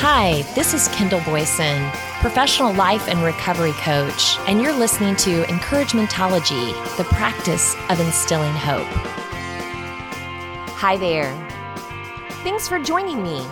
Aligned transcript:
Hi, 0.00 0.42
this 0.54 0.74
is 0.74 0.86
Kendall 0.94 1.20
Boyson, 1.22 1.90
professional 2.20 2.72
life 2.72 3.08
and 3.08 3.20
recovery 3.20 3.72
coach, 3.72 4.38
and 4.46 4.62
you're 4.62 4.72
listening 4.72 5.16
to 5.16 5.42
Encouragementology, 5.42 6.96
the 6.96 7.02
practice 7.02 7.74
of 7.90 7.98
instilling 7.98 8.52
hope. 8.52 8.86
Hi 10.76 10.96
there. 10.96 11.34
Thanks 12.44 12.68
for 12.68 12.78
joining 12.78 13.24
me. 13.24 13.44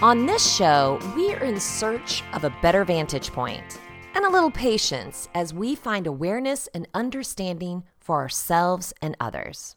On 0.00 0.26
this 0.26 0.48
show, 0.48 1.00
we 1.16 1.34
are 1.34 1.42
in 1.42 1.58
search 1.58 2.22
of 2.34 2.44
a 2.44 2.56
better 2.62 2.84
vantage 2.84 3.32
point 3.32 3.80
and 4.14 4.24
a 4.24 4.30
little 4.30 4.48
patience 4.52 5.28
as 5.34 5.52
we 5.52 5.74
find 5.74 6.06
awareness 6.06 6.68
and 6.72 6.86
understanding 6.94 7.82
for 7.98 8.20
ourselves 8.20 8.94
and 9.02 9.16
others. 9.18 9.74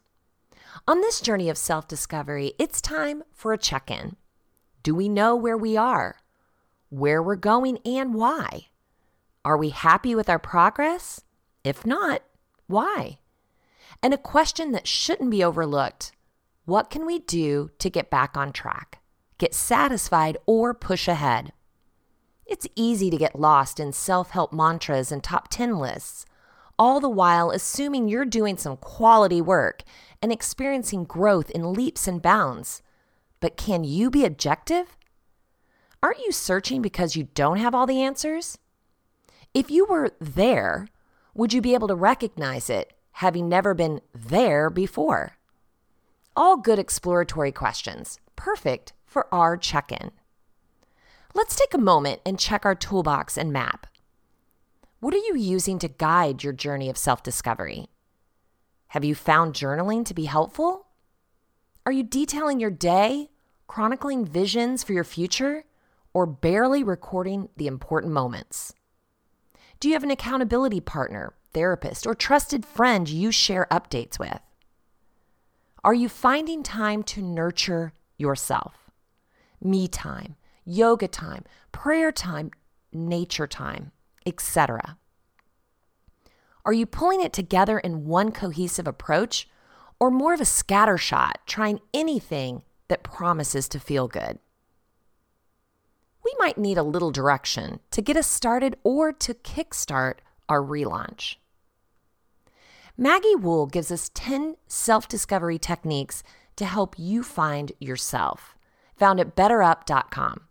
On 0.87 1.01
this 1.01 1.21
journey 1.21 1.49
of 1.49 1.57
self 1.57 1.87
discovery, 1.87 2.53
it's 2.59 2.81
time 2.81 3.23
for 3.33 3.51
a 3.51 3.57
check 3.57 3.89
in. 3.89 4.15
Do 4.85 4.93
we 4.93 5.09
know 5.09 5.35
where 5.35 5.57
we 5.57 5.75
are, 5.75 6.17
where 6.89 7.19
we're 7.23 7.37
going, 7.37 7.79
and 7.83 8.13
why? 8.13 8.67
Are 9.43 9.57
we 9.57 9.69
happy 9.69 10.13
with 10.13 10.29
our 10.29 10.37
progress? 10.37 11.21
If 11.63 11.87
not, 11.87 12.21
why? 12.67 13.17
And 14.03 14.13
a 14.13 14.17
question 14.19 14.73
that 14.73 14.85
shouldn't 14.85 15.31
be 15.31 15.43
overlooked 15.43 16.11
what 16.65 16.91
can 16.91 17.03
we 17.03 17.17
do 17.17 17.71
to 17.79 17.89
get 17.89 18.11
back 18.11 18.37
on 18.37 18.53
track, 18.53 18.99
get 19.39 19.55
satisfied, 19.55 20.37
or 20.45 20.75
push 20.75 21.07
ahead? 21.07 21.51
It's 22.45 22.67
easy 22.75 23.09
to 23.09 23.17
get 23.17 23.39
lost 23.39 23.79
in 23.79 23.91
self 23.91 24.29
help 24.29 24.53
mantras 24.53 25.11
and 25.11 25.23
top 25.23 25.47
10 25.49 25.79
lists, 25.79 26.27
all 26.77 26.99
the 26.99 27.09
while 27.09 27.49
assuming 27.49 28.07
you're 28.07 28.23
doing 28.23 28.55
some 28.55 28.77
quality 28.77 29.41
work 29.41 29.81
and 30.21 30.31
experiencing 30.31 31.05
growth 31.05 31.49
in 31.49 31.73
leaps 31.73 32.07
and 32.07 32.21
bounds. 32.21 32.83
But 33.39 33.57
can 33.57 33.83
you 33.83 34.09
be 34.09 34.25
objective? 34.25 34.97
Aren't 36.01 36.19
you 36.19 36.31
searching 36.31 36.81
because 36.81 37.15
you 37.15 37.29
don't 37.33 37.57
have 37.57 37.73
all 37.73 37.85
the 37.85 38.01
answers? 38.01 38.57
If 39.53 39.71
you 39.71 39.85
were 39.85 40.11
there, 40.19 40.87
would 41.33 41.53
you 41.53 41.61
be 41.61 41.73
able 41.73 41.87
to 41.87 41.95
recognize 41.95 42.69
it, 42.69 42.93
having 43.13 43.49
never 43.49 43.73
been 43.73 44.01
there 44.13 44.69
before? 44.69 45.37
All 46.35 46.57
good 46.57 46.79
exploratory 46.79 47.51
questions, 47.51 48.19
perfect 48.35 48.93
for 49.05 49.33
our 49.33 49.57
check 49.57 49.91
in. 49.91 50.11
Let's 51.33 51.55
take 51.55 51.73
a 51.73 51.77
moment 51.77 52.21
and 52.25 52.39
check 52.39 52.65
our 52.65 52.75
toolbox 52.75 53.37
and 53.37 53.51
map. 53.51 53.87
What 54.99 55.13
are 55.13 55.17
you 55.17 55.35
using 55.35 55.79
to 55.79 55.87
guide 55.87 56.43
your 56.43 56.53
journey 56.53 56.89
of 56.89 56.97
self 56.97 57.23
discovery? 57.23 57.87
Have 58.87 59.03
you 59.03 59.15
found 59.15 59.53
journaling 59.53 60.05
to 60.05 60.13
be 60.13 60.25
helpful? 60.25 60.84
Are 61.85 61.91
you 61.91 62.03
detailing 62.03 62.59
your 62.59 62.71
day 62.71 63.29
chronicling 63.67 64.25
visions 64.25 64.83
for 64.83 64.93
your 64.93 65.03
future, 65.03 65.65
or 66.13 66.25
barely 66.25 66.83
recording 66.83 67.49
the 67.57 67.67
important 67.67 68.13
moments? 68.13 68.73
Do 69.79 69.87
you 69.87 69.93
have 69.93 70.03
an 70.03 70.11
accountability 70.11 70.79
partner, 70.79 71.33
therapist, 71.53 72.07
or 72.07 72.15
trusted 72.15 72.65
friend 72.65 73.09
you 73.09 73.31
share 73.31 73.67
updates 73.69 74.17
with? 74.17 74.39
Are 75.83 75.93
you 75.93 76.09
finding 76.09 76.63
time 76.63 77.03
to 77.03 77.21
nurture 77.21 77.93
yourself? 78.17 78.89
Me 79.61 79.87
time, 79.87 80.35
yoga 80.63 81.07
time, 81.07 81.43
prayer 81.71 82.11
time, 82.11 82.51
nature 82.93 83.47
time, 83.47 83.91
etc. 84.25 84.97
Are 86.65 86.73
you 86.73 86.85
pulling 86.85 87.21
it 87.21 87.33
together 87.33 87.77
in 87.77 88.05
one 88.05 88.31
cohesive 88.31 88.87
approach 88.87 89.47
or 89.99 90.11
more 90.11 90.33
of 90.33 90.41
a 90.41 90.43
scattershot, 90.43 91.33
trying 91.45 91.79
anything 91.93 92.61
that 92.87 93.03
promises 93.03 93.67
to 93.69 93.79
feel 93.79 94.07
good. 94.07 94.39
We 96.23 96.33
might 96.39 96.57
need 96.57 96.77
a 96.77 96.83
little 96.83 97.11
direction 97.11 97.79
to 97.91 98.01
get 98.01 98.17
us 98.17 98.27
started 98.27 98.77
or 98.83 99.13
to 99.13 99.33
kickstart 99.33 100.15
our 100.49 100.61
relaunch. 100.61 101.35
Maggie 102.97 103.35
Wooll 103.35 103.67
gives 103.67 103.91
us 103.91 104.09
10 104.13 104.55
self 104.67 105.07
discovery 105.07 105.59
techniques 105.59 106.23
to 106.55 106.65
help 106.65 106.95
you 106.97 107.23
find 107.23 107.73
yourself, 107.79 108.55
found 108.95 109.19
at 109.19 109.35
betterup.com. 109.35 110.41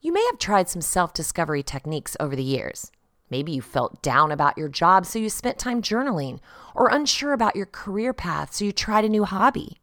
You 0.00 0.12
may 0.12 0.24
have 0.26 0.38
tried 0.38 0.68
some 0.68 0.82
self 0.82 1.14
discovery 1.14 1.62
techniques 1.62 2.16
over 2.20 2.36
the 2.36 2.42
years. 2.42 2.90
Maybe 3.30 3.52
you 3.52 3.62
felt 3.62 4.02
down 4.02 4.30
about 4.30 4.58
your 4.58 4.68
job, 4.68 5.06
so 5.06 5.18
you 5.18 5.30
spent 5.30 5.58
time 5.58 5.82
journaling, 5.82 6.40
or 6.74 6.88
unsure 6.88 7.32
about 7.32 7.56
your 7.56 7.66
career 7.66 8.12
path, 8.12 8.54
so 8.54 8.64
you 8.64 8.72
tried 8.72 9.04
a 9.04 9.08
new 9.08 9.24
hobby 9.24 9.78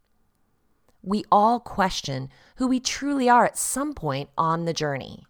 we 1.04 1.24
all 1.32 1.60
question 1.60 2.30
who 2.58 2.68
we 2.68 2.80
truly 2.80 3.28
are 3.30 3.46
at 3.46 3.58
some 3.58 3.94
point 3.94 4.30
on 4.38 4.66
the 4.66 4.74
journey. 4.74 5.26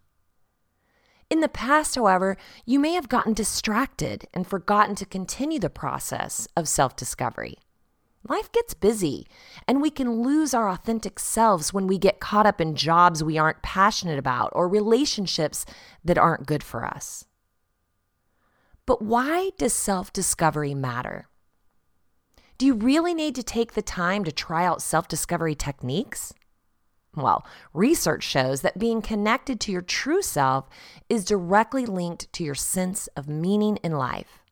In 1.30 1.40
the 1.40 1.48
past, 1.48 1.96
however, 1.96 2.36
you 2.66 2.78
may 2.78 2.94
have 2.94 3.08
gotten 3.08 3.34
distracted 3.34 4.28
and 4.34 4.46
forgotten 4.46 4.96
to 4.96 5.06
continue 5.06 5.60
the 5.60 5.70
process 5.70 6.48
of 6.58 6.68
self 6.68 6.96
discovery. 6.96 7.56
Life 8.28 8.52
gets 8.52 8.74
busy, 8.74 9.26
and 9.68 9.82
we 9.82 9.90
can 9.90 10.22
lose 10.22 10.54
our 10.54 10.70
authentic 10.70 11.18
selves 11.20 11.74
when 11.74 11.88
we 11.88 11.98
get 11.98 12.20
caught 12.20 12.46
up 12.46 12.60
in 12.60 12.76
jobs 12.76 13.24
we 13.24 13.38
aren't 13.38 13.64
passionate 13.64 14.20
about 14.20 14.52
or 14.54 14.68
relationships 14.68 15.66
that 16.04 16.18
aren't 16.18 16.46
good 16.46 16.64
for 16.64 16.86
us. 16.86 17.26
But 18.91 19.02
why 19.02 19.52
does 19.57 19.72
self 19.72 20.12
discovery 20.12 20.74
matter? 20.74 21.29
Do 22.57 22.66
you 22.66 22.74
really 22.74 23.13
need 23.13 23.35
to 23.35 23.41
take 23.41 23.72
the 23.72 23.81
time 23.81 24.25
to 24.25 24.34
try 24.34 24.66
out 24.66 24.81
self 24.81 25.07
discovery 25.07 25.56
techniques? 25.56 26.34
Well, 27.16 27.47
research 27.74 28.22
shows 28.22 28.63
that 28.63 28.78
being 28.78 29.02
connected 29.02 29.62
to 29.62 29.72
your 29.72 29.81
true 29.81 30.22
self 30.22 30.68
is 31.07 31.24
directly 31.24 31.85
linked 31.85 32.34
to 32.34 32.44
your 32.44 32.53
sense 32.53 33.07
of 33.16 33.29
meaning 33.29 33.78
in 33.78 33.94
life. 33.94 34.44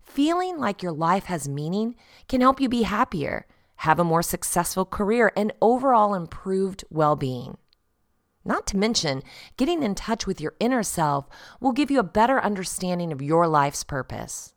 Feeling 0.00 0.58
like 0.58 0.80
your 0.80 0.92
life 0.92 1.24
has 1.24 1.48
meaning 1.48 1.96
can 2.28 2.40
help 2.40 2.60
you 2.60 2.68
be 2.68 2.82
happier, 2.82 3.44
have 3.78 3.98
a 3.98 4.04
more 4.04 4.22
successful 4.22 4.84
career, 4.84 5.32
and 5.36 5.52
overall 5.60 6.14
improved 6.14 6.84
well 6.90 7.16
being. 7.16 7.56
Not 8.44 8.66
to 8.68 8.76
mention, 8.76 9.22
getting 9.56 9.82
in 9.82 9.94
touch 9.94 10.26
with 10.26 10.40
your 10.40 10.54
inner 10.60 10.82
self 10.82 11.28
will 11.60 11.72
give 11.72 11.90
you 11.90 11.98
a 11.98 12.04
better 12.04 12.40
understanding 12.40 13.12
of 13.12 13.20
your 13.20 13.46
life's 13.46 13.84
purpose. 13.84 14.54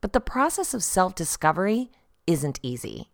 But 0.00 0.12
the 0.12 0.20
process 0.20 0.74
of 0.74 0.82
self 0.82 1.14
discovery 1.14 1.90
isn't 2.26 2.58
easy. 2.62 3.10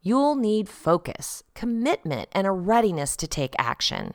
You'll 0.00 0.36
need 0.36 0.68
focus, 0.68 1.42
commitment, 1.54 2.28
and 2.32 2.46
a 2.46 2.50
readiness 2.50 3.16
to 3.16 3.26
take 3.26 3.54
action. 3.58 4.14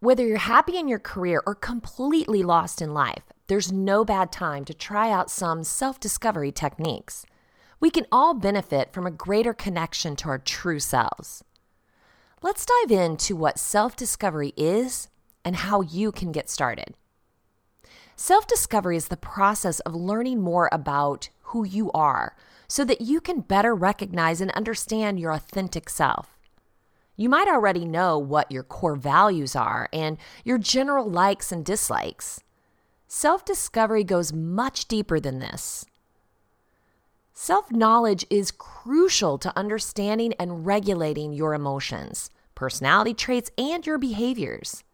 Whether 0.00 0.26
you're 0.26 0.38
happy 0.38 0.76
in 0.76 0.88
your 0.88 0.98
career 0.98 1.42
or 1.46 1.54
completely 1.54 2.42
lost 2.42 2.80
in 2.80 2.94
life, 2.94 3.24
there's 3.46 3.70
no 3.70 4.04
bad 4.04 4.32
time 4.32 4.64
to 4.64 4.74
try 4.74 5.10
out 5.10 5.30
some 5.30 5.62
self 5.62 6.00
discovery 6.00 6.50
techniques. 6.50 7.26
We 7.78 7.90
can 7.90 8.06
all 8.10 8.34
benefit 8.34 8.92
from 8.92 9.06
a 9.06 9.10
greater 9.10 9.54
connection 9.54 10.16
to 10.16 10.28
our 10.30 10.38
true 10.38 10.80
selves. 10.80 11.44
Let's 12.42 12.64
dive 12.64 12.90
into 12.90 13.36
what 13.36 13.58
self 13.58 13.94
discovery 13.94 14.54
is 14.56 15.08
and 15.44 15.56
how 15.56 15.82
you 15.82 16.10
can 16.10 16.32
get 16.32 16.48
started. 16.48 16.94
Self 18.16 18.46
discovery 18.46 18.96
is 18.96 19.08
the 19.08 19.18
process 19.18 19.80
of 19.80 19.94
learning 19.94 20.40
more 20.40 20.70
about 20.72 21.28
who 21.42 21.66
you 21.66 21.90
are 21.92 22.34
so 22.66 22.82
that 22.86 23.02
you 23.02 23.20
can 23.20 23.40
better 23.40 23.74
recognize 23.74 24.40
and 24.40 24.50
understand 24.52 25.20
your 25.20 25.32
authentic 25.32 25.90
self. 25.90 26.38
You 27.14 27.28
might 27.28 27.46
already 27.46 27.84
know 27.84 28.18
what 28.18 28.50
your 28.50 28.62
core 28.62 28.96
values 28.96 29.54
are 29.54 29.90
and 29.92 30.16
your 30.42 30.56
general 30.56 31.10
likes 31.10 31.52
and 31.52 31.62
dislikes. 31.62 32.40
Self 33.06 33.44
discovery 33.44 34.02
goes 34.02 34.32
much 34.32 34.88
deeper 34.88 35.20
than 35.20 35.40
this. 35.40 35.84
Self 37.42 37.72
knowledge 37.72 38.26
is 38.28 38.50
crucial 38.50 39.38
to 39.38 39.56
understanding 39.56 40.34
and 40.38 40.66
regulating 40.66 41.32
your 41.32 41.54
emotions, 41.54 42.28
personality 42.54 43.14
traits, 43.14 43.50
and 43.56 43.86
your 43.86 43.96
behaviors. 43.96 44.84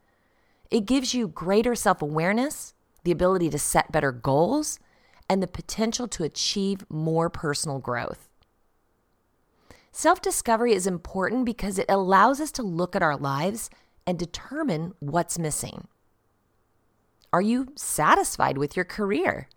It 0.70 0.86
gives 0.86 1.12
you 1.12 1.26
greater 1.26 1.74
self 1.74 2.02
awareness 2.02 2.72
the 3.02 3.10
ability 3.10 3.50
to 3.50 3.58
set 3.58 3.90
better 3.90 4.12
goals, 4.12 4.78
and 5.28 5.42
the 5.42 5.48
potential 5.48 6.06
to 6.06 6.22
achieve 6.22 6.88
more 6.88 7.28
personal 7.28 7.80
growth. 7.80 8.28
Self 9.90 10.22
discovery 10.22 10.72
is 10.72 10.86
important 10.86 11.46
because 11.46 11.80
it 11.80 11.86
allows 11.88 12.40
us 12.40 12.52
to 12.52 12.62
look 12.62 12.94
at 12.94 13.02
our 13.02 13.16
lives 13.16 13.70
and 14.06 14.16
determine 14.20 14.94
what's 15.00 15.36
missing. 15.36 15.88
Are 17.32 17.42
you 17.42 17.72
satisfied 17.74 18.56
with 18.56 18.76
your 18.76 18.84
career? 18.84 19.48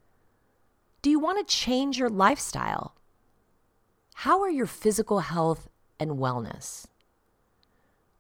Do 1.02 1.10
you 1.10 1.20
want 1.20 1.40
to 1.40 1.56
change 1.56 1.98
your 1.98 2.10
lifestyle? 2.10 2.94
How 4.16 4.42
are 4.42 4.50
your 4.50 4.66
physical 4.66 5.20
health 5.20 5.70
and 5.98 6.12
wellness? 6.12 6.88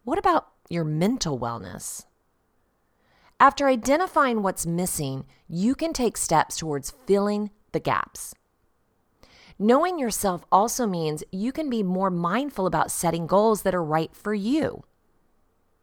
What 0.05 0.17
about 0.17 0.47
your 0.69 0.85
mental 0.85 1.37
wellness? 1.37 2.05
After 3.37 3.67
identifying 3.67 4.41
what's 4.43 4.65
missing, 4.65 5.25
you 5.49 5.75
can 5.75 5.91
take 5.91 6.15
steps 6.15 6.55
towards 6.55 6.91
filling 7.05 7.51
the 7.73 7.81
gaps. 7.81 8.33
Knowing 9.57 9.99
yourself 9.99 10.45
also 10.49 10.87
means 10.87 11.21
you 11.33 11.51
can 11.51 11.69
be 11.69 11.83
more 11.83 12.09
mindful 12.09 12.65
about 12.65 12.91
setting 12.91 13.27
goals 13.27 13.63
that 13.63 13.75
are 13.75 13.83
right 13.83 14.15
for 14.15 14.33
you. 14.33 14.83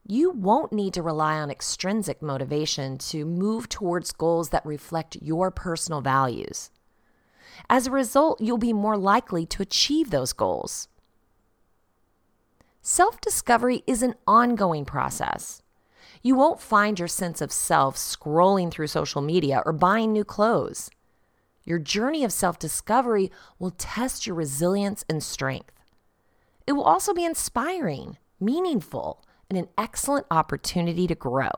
you 0.09 0.31
won't 0.31 0.73
need 0.73 0.95
to 0.95 1.03
rely 1.03 1.35
on 1.37 1.51
extrinsic 1.51 2.23
motivation 2.23 2.97
to 2.99 3.25
move 3.25 3.69
towards 3.69 4.13
goals 4.13 4.51
that 4.51 4.65
reflect 4.65 5.17
your 5.21 5.51
personal 5.51 6.01
values. 6.01 6.71
As 7.69 7.87
a 7.87 7.91
result, 7.91 8.41
you'll 8.41 8.59
be 8.59 8.73
more 8.73 8.97
likely 8.97 9.47
to 9.47 9.63
achieve 9.63 10.11
those 10.11 10.33
goals. 10.33 10.89
Self 12.83 13.21
discovery 13.21 13.83
is 13.87 14.03
an 14.03 14.15
ongoing 14.27 14.85
process. 14.85 15.63
You 16.23 16.35
won't 16.35 16.61
find 16.61 16.99
your 16.99 17.09
sense 17.09 17.41
of 17.41 17.53
self 17.53 17.97
scrolling 17.97 18.71
through 18.71 18.87
social 18.89 19.23
media 19.23 19.63
or 19.67 19.73
buying 19.73 20.13
new 20.13 20.25
clothes. 20.25 20.91
Your 21.65 21.79
journey 21.81 22.23
of 22.25 22.33
self 22.33 22.59
discovery 22.59 23.31
will 23.59 23.73
test 23.73 24.27
your 24.27 24.37
resilience 24.37 25.05
and 25.09 25.23
strength. 25.23 25.73
It 26.67 26.73
will 26.73 26.85
also 26.85 27.13
be 27.13 27.25
inspiring, 27.25 28.19
meaningful, 28.41 29.25
and 29.49 29.59
an 29.59 29.69
excellent 29.77 30.27
opportunity 30.31 31.07
to 31.07 31.15
grow. 31.15 31.51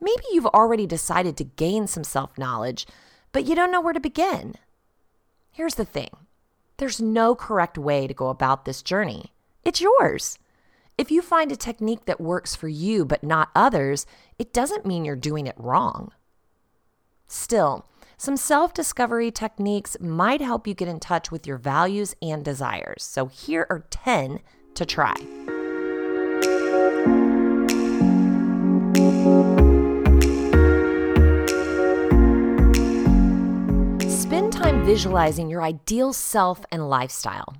Maybe 0.00 0.22
you've 0.32 0.46
already 0.46 0.86
decided 0.86 1.36
to 1.36 1.44
gain 1.44 1.86
some 1.86 2.04
self 2.04 2.36
knowledge, 2.36 2.86
but 3.32 3.46
you 3.46 3.54
don't 3.54 3.72
know 3.72 3.80
where 3.80 3.92
to 3.92 4.00
begin. 4.00 4.54
Here's 5.50 5.74
the 5.74 5.84
thing 5.84 6.10
there's 6.76 7.00
no 7.00 7.34
correct 7.34 7.78
way 7.78 8.06
to 8.06 8.14
go 8.14 8.28
about 8.28 8.64
this 8.64 8.82
journey, 8.82 9.32
it's 9.64 9.80
yours. 9.80 10.38
If 10.98 11.10
you 11.10 11.22
find 11.22 11.50
a 11.50 11.56
technique 11.56 12.04
that 12.04 12.20
works 12.20 12.54
for 12.54 12.68
you 12.68 13.04
but 13.04 13.24
not 13.24 13.50
others, 13.54 14.06
it 14.38 14.52
doesn't 14.52 14.86
mean 14.86 15.04
you're 15.04 15.16
doing 15.16 15.46
it 15.46 15.54
wrong. 15.56 16.12
Still, 17.26 17.86
some 18.18 18.36
self 18.36 18.74
discovery 18.74 19.30
techniques 19.30 19.96
might 19.98 20.40
help 20.40 20.66
you 20.66 20.74
get 20.74 20.88
in 20.88 21.00
touch 21.00 21.30
with 21.30 21.46
your 21.46 21.56
values 21.56 22.14
and 22.20 22.44
desires. 22.44 23.02
So 23.02 23.26
here 23.26 23.66
are 23.70 23.86
10 23.90 24.40
to 24.74 24.86
try. 24.86 25.16
Visualizing 34.84 35.48
your 35.48 35.62
ideal 35.62 36.12
self 36.12 36.64
and 36.72 36.90
lifestyle. 36.90 37.54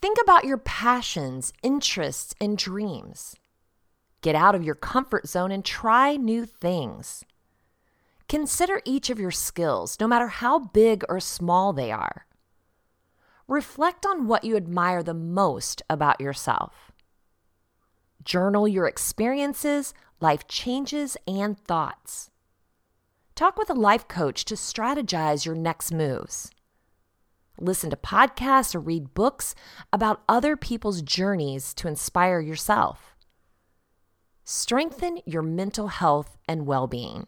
Think 0.00 0.16
about 0.22 0.44
your 0.44 0.58
passions, 0.58 1.52
interests, 1.60 2.36
and 2.40 2.56
dreams. 2.56 3.34
Get 4.22 4.36
out 4.36 4.54
of 4.54 4.62
your 4.62 4.76
comfort 4.76 5.26
zone 5.26 5.50
and 5.50 5.64
try 5.64 6.14
new 6.14 6.46
things. 6.46 7.24
Consider 8.28 8.80
each 8.84 9.10
of 9.10 9.18
your 9.18 9.32
skills, 9.32 9.96
no 9.98 10.06
matter 10.06 10.28
how 10.28 10.60
big 10.60 11.02
or 11.08 11.18
small 11.18 11.72
they 11.72 11.90
are. 11.90 12.26
Reflect 13.48 14.06
on 14.06 14.28
what 14.28 14.44
you 14.44 14.56
admire 14.56 15.02
the 15.02 15.12
most 15.14 15.82
about 15.90 16.20
yourself. 16.20 16.92
Journal 18.22 18.68
your 18.68 18.86
experiences, 18.86 19.92
life 20.20 20.46
changes, 20.46 21.16
and 21.26 21.58
thoughts. 21.58 22.29
Talk 23.40 23.56
with 23.56 23.70
a 23.70 23.74
life 23.74 24.06
coach 24.06 24.44
to 24.44 24.54
strategize 24.54 25.46
your 25.46 25.54
next 25.54 25.94
moves. 25.94 26.50
Listen 27.58 27.88
to 27.88 27.96
podcasts 27.96 28.74
or 28.74 28.80
read 28.80 29.14
books 29.14 29.54
about 29.94 30.22
other 30.28 30.58
people's 30.58 31.00
journeys 31.00 31.72
to 31.72 31.88
inspire 31.88 32.40
yourself. 32.40 33.16
Strengthen 34.44 35.20
your 35.24 35.40
mental 35.40 35.88
health 35.88 36.36
and 36.46 36.66
well 36.66 36.86
being. 36.86 37.26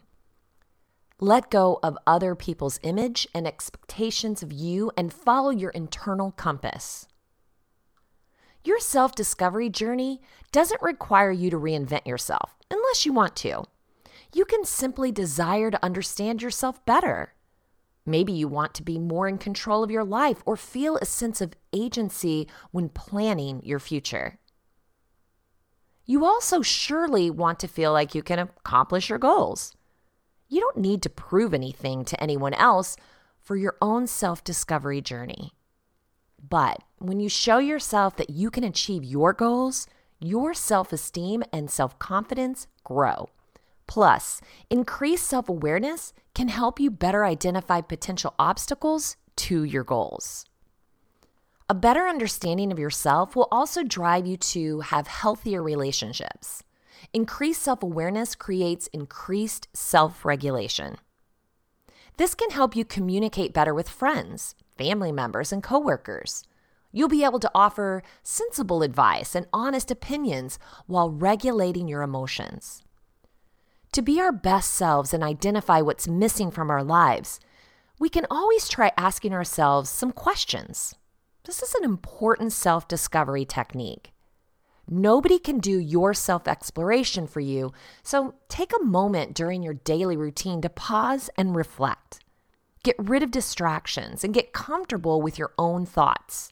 Let 1.19 1.51
go 1.51 1.79
of 1.83 1.97
other 2.07 2.35
people's 2.35 2.79
image 2.83 3.27
and 3.35 3.47
expectations 3.47 4.43
of 4.43 4.53
you 4.53 4.93
and 4.99 5.15
follow 5.15 5.49
your 5.49 5.71
internal 5.71 6.33
compass. 6.33 7.09
Your 8.65 8.81
self 8.81 9.15
discovery 9.15 9.71
journey 9.71 10.21
doesn't 10.53 10.83
require 10.83 11.33
you 11.33 11.49
to 11.49 11.59
reinvent 11.59 12.07
yourself 12.07 12.59
unless 12.71 13.07
you 13.07 13.15
want 13.15 13.35
to. 13.37 13.65
You 14.35 14.45
can 14.47 14.65
simply 14.65 15.13
desire 15.13 15.71
to 15.71 15.85
understand 15.85 16.41
yourself 16.41 16.85
better. 16.87 17.35
Maybe 18.07 18.33
you 18.33 18.49
want 18.49 18.75
to 18.75 18.83
be 18.83 18.99
more 18.99 19.29
in 19.29 19.39
control 19.39 19.85
of 19.85 19.91
your 19.91 20.05
life 20.05 20.43
or 20.47 20.57
feel 20.57 20.97
a 20.97 21.05
sense 21.05 21.41
of 21.41 21.55
agency 21.73 22.49
when 22.71 22.89
planning 22.89 23.61
your 23.63 23.79
future. 23.79 24.39
You 26.05 26.25
also 26.25 26.63
surely 26.63 27.31
want 27.31 27.61
to 27.61 27.69
feel 27.69 27.93
like 27.93 28.15
you 28.15 28.23
can 28.23 28.39
accomplish 28.39 29.09
your 29.09 29.19
goals. 29.19 29.75
You 30.49 30.61
don't 30.61 30.79
need 30.79 31.03
to 31.03 31.11
prove 31.11 31.55
anything 31.55 32.05
to 32.07 32.21
anyone 32.21 32.55
else 32.55 32.97
for 33.41 33.57
your 33.57 33.77
own 33.81 34.07
self 34.07 34.43
discovery 34.43 35.01
journey. 35.01 35.53
But 36.49 36.83
when 36.99 37.21
you 37.21 37.29
show 37.29 37.59
yourself 37.59 38.17
that 38.17 38.31
you 38.31 38.51
can 38.51 38.65
achieve 38.65 39.05
your 39.05 39.33
goals, 39.33 39.87
your 40.21 40.55
self 40.55 40.93
esteem 40.93 41.43
and 41.53 41.71
self 41.71 41.99
confidence 41.99 42.67
grow. 42.83 43.29
Plus, 43.87 44.41
increased 44.71 45.27
self 45.27 45.49
awareness 45.49 46.13
can 46.35 46.49
help 46.49 46.81
you 46.81 46.91
better 46.91 47.25
identify 47.25 47.81
potential 47.81 48.35
obstacles 48.39 49.17
to 49.37 49.65
your 49.65 49.85
goals. 49.85 50.45
A 51.69 51.75
better 51.75 52.07
understanding 52.07 52.71
of 52.71 52.79
yourself 52.79 53.35
will 53.35 53.49
also 53.51 53.83
drive 53.83 54.27
you 54.27 54.37
to 54.37 54.81
have 54.81 55.07
healthier 55.07 55.63
relationships. 55.63 56.63
Increased 57.13 57.63
self 57.63 57.83
awareness 57.83 58.35
creates 58.35 58.89
increased 58.89 59.69
self 59.73 60.25
regulation. 60.25 60.97
This 62.19 62.35
can 62.35 62.51
help 62.51 62.77
you 62.77 62.85
communicate 62.85 63.55
better 63.55 63.75
with 63.75 63.89
friends, 63.89 64.55
family 64.77 65.13
members, 65.13 65.53
and 65.53 65.63
coworkers. 65.63 66.45
You'll 66.93 67.09
be 67.09 67.25
able 67.25 67.41
to 67.41 67.51
offer 67.55 68.03
sensible 68.23 68.83
advice 68.83 69.35
and 69.35 69.47
honest 69.53 69.91
opinions 69.91 70.59
while 70.87 71.11
regulating 71.11 71.89
your 71.89 72.03
emotions. 72.03 72.83
To 73.93 74.01
be 74.01 74.19
our 74.23 74.33
best 74.33 74.71
selves 74.71 75.13
and 75.13 75.23
identify 75.23 75.83
what's 75.83 76.09
missing 76.09 76.51
from 76.51 76.71
our 76.71 76.83
lives, 76.83 77.39
we 77.99 78.09
can 78.09 78.27
always 78.31 78.67
try 78.67 78.91
asking 78.97 79.35
ourselves 79.35 79.91
some 79.91 80.13
questions. 80.13 80.95
This 81.45 81.63
is 81.63 81.75
an 81.75 81.85
important 81.85 82.55
self 82.55 82.89
discovery 82.89 83.45
technique. 83.45 84.15
Nobody 84.89 85.39
can 85.39 85.59
do 85.59 85.79
your 85.79 86.15
self 86.15 86.49
exploration 86.49 87.27
for 87.27 87.41
you, 87.41 87.75
so 88.03 88.37
take 88.49 88.73
a 88.75 88.83
moment 88.83 89.35
during 89.35 89.63
your 89.63 89.75
daily 89.75 90.17
routine 90.17 90.63
to 90.63 90.71
pause 90.71 91.29
and 91.37 91.55
reflect. 91.55 92.21
Get 92.83 92.97
rid 92.99 93.23
of 93.23 93.31
distractions 93.31 94.25
and 94.25 94.33
get 94.33 94.55
comfortable 94.55 95.21
with 95.21 95.39
your 95.39 95.53
own 95.59 95.85
thoughts. 95.85 96.51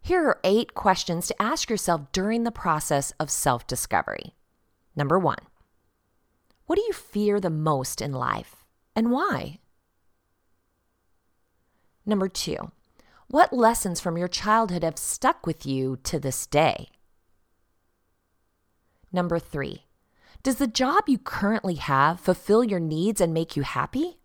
Here 0.00 0.24
are 0.24 0.40
eight 0.44 0.74
questions 0.74 1.26
to 1.26 1.42
ask 1.42 1.68
yourself 1.68 2.12
during 2.12 2.44
the 2.44 2.52
process 2.52 3.12
of 3.18 3.28
self 3.28 3.66
discovery. 3.66 4.36
Number 4.94 5.18
one 5.18 5.38
What 6.66 6.76
do 6.76 6.82
you 6.86 6.92
fear 6.92 7.40
the 7.40 7.50
most 7.50 8.00
in 8.00 8.12
life 8.12 8.64
and 8.96 9.10
why? 9.10 9.58
Number 12.06 12.28
two 12.28 12.70
What 13.28 13.52
lessons 13.52 14.00
from 14.00 14.16
your 14.16 14.28
childhood 14.28 14.82
have 14.82 14.98
stuck 14.98 15.46
with 15.46 15.66
you 15.66 15.98
to 16.04 16.18
this 16.18 16.46
day? 16.46 16.88
Number 19.12 19.38
three, 19.38 19.84
does 20.42 20.56
the 20.56 20.66
job 20.66 21.04
you 21.06 21.18
currently 21.18 21.76
have 21.76 22.20
fulfill 22.20 22.64
your 22.64 22.80
needs 22.80 23.20
and 23.20 23.32
make 23.32 23.56
you 23.56 23.62
happy? 23.62 24.18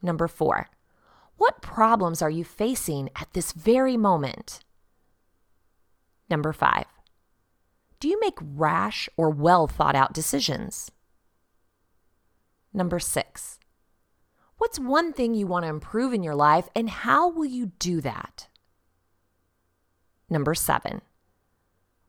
Number 0.00 0.28
four, 0.28 0.68
what 1.36 1.62
problems 1.62 2.22
are 2.22 2.30
you 2.30 2.44
facing 2.44 3.10
at 3.16 3.32
this 3.32 3.52
very 3.52 3.96
moment? 3.96 4.60
Number 6.30 6.52
five, 6.52 6.86
do 8.02 8.08
you 8.08 8.18
make 8.18 8.38
rash 8.40 9.08
or 9.16 9.30
well 9.30 9.68
thought 9.68 9.94
out 9.94 10.12
decisions? 10.12 10.90
Number 12.74 12.98
six, 12.98 13.60
what's 14.58 14.80
one 14.80 15.12
thing 15.12 15.34
you 15.34 15.46
want 15.46 15.66
to 15.66 15.68
improve 15.68 16.12
in 16.12 16.24
your 16.24 16.34
life 16.34 16.68
and 16.74 16.90
how 16.90 17.28
will 17.28 17.44
you 17.44 17.66
do 17.78 18.00
that? 18.00 18.48
Number 20.28 20.52
seven, 20.52 21.00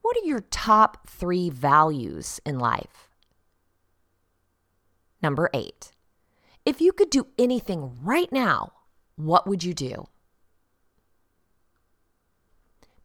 what 0.02 0.18
are 0.18 0.26
your 0.26 0.40
top 0.40 1.08
three 1.08 1.52
values 1.52 2.42
in 2.44 2.58
life? 2.58 3.12
Number 5.22 5.52
eight, 5.54 5.92
if 6.66 6.82
you 6.82 6.92
could 6.92 7.12
do 7.12 7.28
anything 7.38 8.00
right 8.02 8.32
now, 8.32 8.74
what 9.16 9.46
would 9.46 9.64
you 9.64 9.76
do? 9.76 10.08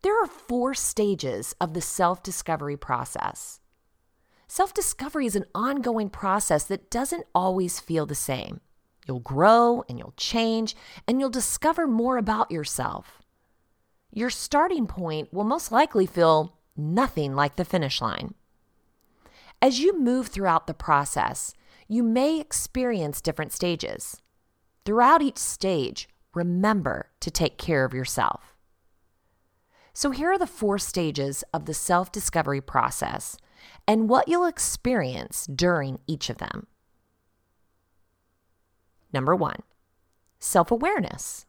There 0.03 0.23
are 0.23 0.29
four 0.29 0.75
stages 0.75 1.55
of 1.61 1.75
the 1.75 1.81
self 1.81 2.23
discovery 2.23 2.77
process. 2.77 3.61
Self 4.47 4.73
discovery 4.73 5.27
is 5.27 5.37
an 5.37 5.45
ongoing 5.55 6.09
process 6.09 6.65
that 6.65 6.91
doesn't 6.91 7.27
always 7.35 7.81
feel 7.81 8.07
the 8.07 8.15
same. 8.15 8.61
You'll 9.07 9.21
grow 9.21 9.85
and 9.89 9.99
you'll 9.99 10.15
change 10.17 10.77
and 11.07 11.19
you'll 11.19 11.31
discover 11.31 11.87
more 11.87 12.17
about 12.17 12.51
yourself. 12.51 13.23
Your 14.13 14.31
starting 14.31 14.87
point 14.87 15.33
will 15.33 15.45
most 15.45 15.73
likely 15.73 16.07
feel 16.07 16.59
nothing 16.77 17.35
like 17.35 17.57
the 17.57 17.65
finish 17.65 18.01
line. 18.01 18.35
As 19.61 19.81
you 19.81 19.99
move 19.99 20.29
throughout 20.29 20.67
the 20.67 20.75
process, 20.75 21.55
you 21.89 22.03
may 22.03 22.39
experience 22.39 23.21
different 23.21 23.53
stages. 23.53 24.21
Throughout 24.85 25.23
each 25.23 25.39
stage, 25.39 26.09
remember 26.35 27.11
to 27.21 27.31
take 27.31 27.59
care 27.59 27.85
of 27.85 27.93
yourself. 27.93 28.55
So, 29.99 30.13
here 30.13 30.31
are 30.31 30.39
the 30.39 30.47
four 30.47 30.79
stages 30.79 31.43
of 31.53 31.65
the 31.65 31.75
self 31.75 32.13
discovery 32.13 32.61
process 32.61 33.37
and 33.85 34.09
what 34.09 34.29
you'll 34.29 34.47
experience 34.47 35.45
during 35.47 35.99
each 36.07 36.31
of 36.31 36.39
them. 36.39 36.69
Number 39.13 39.35
one, 39.35 39.59
self 40.39 40.71
awareness. 40.71 41.47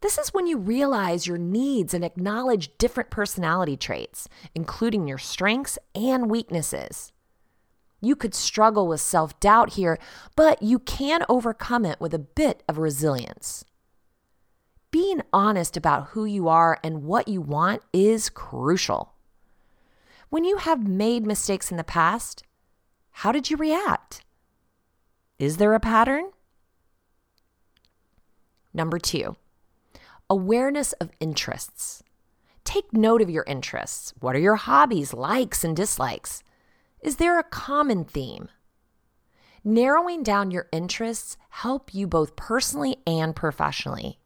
This 0.00 0.18
is 0.18 0.34
when 0.34 0.48
you 0.48 0.58
realize 0.58 1.28
your 1.28 1.38
needs 1.38 1.94
and 1.94 2.04
acknowledge 2.04 2.76
different 2.78 3.10
personality 3.10 3.76
traits, 3.76 4.28
including 4.56 5.06
your 5.06 5.18
strengths 5.18 5.78
and 5.94 6.28
weaknesses. 6.28 7.12
You 8.00 8.16
could 8.16 8.34
struggle 8.34 8.88
with 8.88 9.00
self 9.00 9.38
doubt 9.38 9.74
here, 9.74 10.00
but 10.34 10.64
you 10.64 10.80
can 10.80 11.24
overcome 11.28 11.84
it 11.84 12.00
with 12.00 12.12
a 12.12 12.18
bit 12.18 12.64
of 12.68 12.78
resilience. 12.78 13.64
Being 14.92 15.22
honest 15.32 15.78
about 15.78 16.08
who 16.08 16.26
you 16.26 16.48
are 16.48 16.78
and 16.84 17.02
what 17.04 17.26
you 17.26 17.40
want 17.40 17.82
is 17.94 18.28
crucial. 18.28 19.14
When 20.28 20.44
you 20.44 20.58
have 20.58 20.86
made 20.86 21.26
mistakes 21.26 21.70
in 21.70 21.78
the 21.78 21.82
past, 21.82 22.44
how 23.10 23.32
did 23.32 23.50
you 23.50 23.56
react? 23.56 24.22
Is 25.38 25.56
there 25.56 25.72
a 25.72 25.80
pattern? 25.80 26.30
Number 28.74 28.98
two, 28.98 29.36
awareness 30.28 30.92
of 30.94 31.10
interests. 31.20 32.02
Take 32.62 32.92
note 32.92 33.22
of 33.22 33.30
your 33.30 33.44
interests. 33.46 34.12
What 34.20 34.36
are 34.36 34.40
your 34.40 34.56
hobbies, 34.56 35.14
likes, 35.14 35.64
and 35.64 35.74
dislikes? 35.74 36.42
Is 37.00 37.16
there 37.16 37.38
a 37.38 37.44
common 37.44 38.04
theme? 38.04 38.50
Narrowing 39.64 40.22
down 40.22 40.50
your 40.50 40.68
interests 40.70 41.38
help 41.48 41.94
you 41.94 42.06
both 42.06 42.36
personally 42.36 42.98
and 43.06 43.34
professionally. 43.34 44.18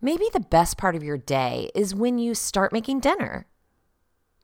Maybe 0.00 0.26
the 0.32 0.40
best 0.40 0.76
part 0.76 0.94
of 0.94 1.02
your 1.02 1.16
day 1.16 1.70
is 1.74 1.94
when 1.94 2.18
you 2.18 2.34
start 2.34 2.72
making 2.72 3.00
dinner. 3.00 3.46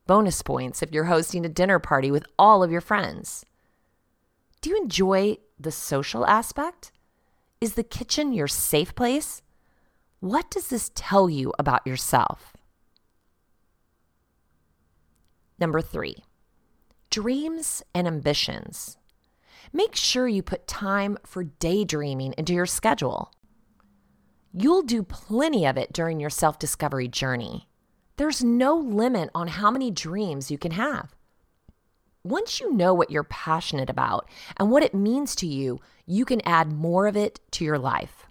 Bonus 0.07 0.43
points 0.43 0.83
if 0.83 0.93
you're 0.93 1.05
hosting 1.05 1.45
a 1.45 1.51
dinner 1.51 1.79
party 1.79 2.11
with 2.11 2.25
all 2.39 2.63
of 2.63 2.73
your 2.73 2.81
friends. 2.81 3.45
Do 4.61 4.71
you 4.71 4.77
enjoy 4.77 5.37
the 5.59 5.71
social 5.71 6.27
aspect? 6.27 6.93
Is 7.61 7.75
the 7.75 7.85
kitchen 7.85 8.33
your 8.33 8.49
safe 8.49 8.95
place? 8.95 9.43
What 10.21 10.51
does 10.51 10.69
this 10.69 10.91
tell 10.95 11.29
you 11.29 11.53
about 11.59 11.87
yourself? 11.87 12.57
Number 15.59 15.81
three, 15.81 16.25
dreams 17.11 17.83
and 17.95 18.07
ambitions. 18.07 18.97
Make 19.73 19.95
sure 19.95 20.27
you 20.27 20.43
put 20.43 20.67
time 20.67 21.19
for 21.25 21.45
daydreaming 21.45 22.35
into 22.37 22.53
your 22.53 22.67
schedule. 22.67 23.33
You'll 24.55 24.83
do 24.83 25.03
plenty 25.03 25.65
of 25.65 25.79
it 25.79 25.95
during 25.95 26.21
your 26.21 26.29
self 26.29 26.59
discovery 26.59 27.09
journey. 27.09 27.69
There's 28.19 28.45
no 28.45 28.77
limit 28.77 29.31
on 29.35 29.49
how 29.49 29.71
many 29.71 29.91
dreams 29.91 30.51
you 30.51 30.59
can 30.59 30.73
have. 30.73 31.15
Once 32.23 32.61
you 32.61 32.71
know 32.71 32.93
what 32.93 33.11
you're 33.11 33.25
passionate 33.25 33.89
about 33.89 34.29
and 34.59 34.71
what 34.71 34.83
it 34.83 34.95
means 34.95 35.35
to 35.37 35.47
you, 35.47 35.81
you 36.05 36.27
can 36.27 36.43
add 36.43 36.71
more 36.71 37.07
of 37.07 37.17
it 37.17 37.41
to 37.53 37.65
your 37.65 37.79
life. 37.79 38.27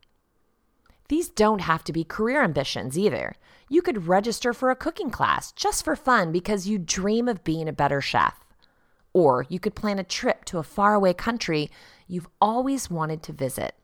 These 1.10 1.28
don't 1.30 1.62
have 1.62 1.84
to 1.86 1.92
be 1.92 2.04
career 2.04 2.44
ambitions 2.44 3.00
either. 3.00 3.34
You 3.68 3.82
could 3.82 4.08
register 4.08 4.54
for 4.54 4.70
a 4.70 4.76
cooking 4.76 5.10
class 5.10 5.52
just 5.52 5.84
for 5.84 5.96
fun 5.96 6.32
because 6.32 6.68
you 6.68 6.78
dream 6.78 7.28
of 7.28 7.44
being 7.44 7.68
a 7.68 7.74
better 7.74 8.00
chef. 8.00 8.46
Or 9.12 9.48
you 9.50 9.60
could 9.60 9.74
plan 9.76 9.98
a 9.98 10.04
trip 10.04 10.46
to 10.46 10.60
a 10.60 10.64
faraway 10.64 11.14
country 11.14 11.72
you've 12.08 12.30
always 12.40 12.92
wanted 12.92 13.24
to 13.24 13.34
visit. 13.34 13.76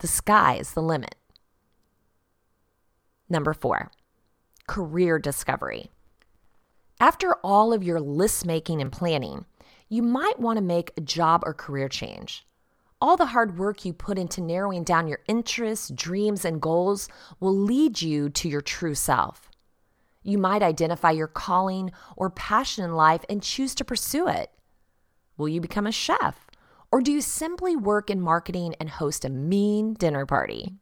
The 0.00 0.06
sky 0.06 0.56
is 0.56 0.72
the 0.72 0.82
limit. 0.82 1.14
Number 3.28 3.52
four, 3.52 3.90
career 4.66 5.18
discovery. 5.18 5.90
After 7.00 7.34
all 7.44 7.72
of 7.72 7.84
your 7.84 8.00
list 8.00 8.46
making 8.46 8.80
and 8.80 8.90
planning, 8.90 9.44
you 9.88 10.02
might 10.02 10.40
want 10.40 10.56
to 10.56 10.62
make 10.62 10.92
a 10.96 11.00
job 11.02 11.42
or 11.44 11.54
career 11.54 11.88
change. 11.88 12.46
All 13.00 13.16
the 13.16 13.26
hard 13.26 13.58
work 13.58 13.84
you 13.84 13.92
put 13.92 14.18
into 14.18 14.40
narrowing 14.40 14.82
down 14.82 15.06
your 15.06 15.20
interests, 15.28 15.90
dreams, 15.90 16.44
and 16.44 16.60
goals 16.60 17.08
will 17.38 17.56
lead 17.56 18.02
you 18.02 18.28
to 18.30 18.48
your 18.48 18.60
true 18.60 18.94
self. 18.94 19.48
You 20.24 20.36
might 20.36 20.62
identify 20.62 21.12
your 21.12 21.28
calling 21.28 21.92
or 22.16 22.30
passion 22.30 22.84
in 22.84 22.96
life 22.96 23.24
and 23.28 23.42
choose 23.42 23.74
to 23.76 23.84
pursue 23.84 24.26
it. 24.26 24.50
Will 25.36 25.48
you 25.48 25.60
become 25.60 25.86
a 25.86 25.92
chef? 25.92 26.46
Or 26.90 27.00
do 27.00 27.12
you 27.12 27.20
simply 27.20 27.76
work 27.76 28.10
in 28.10 28.20
marketing 28.20 28.74
and 28.80 28.90
host 28.90 29.24
a 29.24 29.28
mean 29.28 29.94
dinner 29.94 30.26
party? 30.26 30.74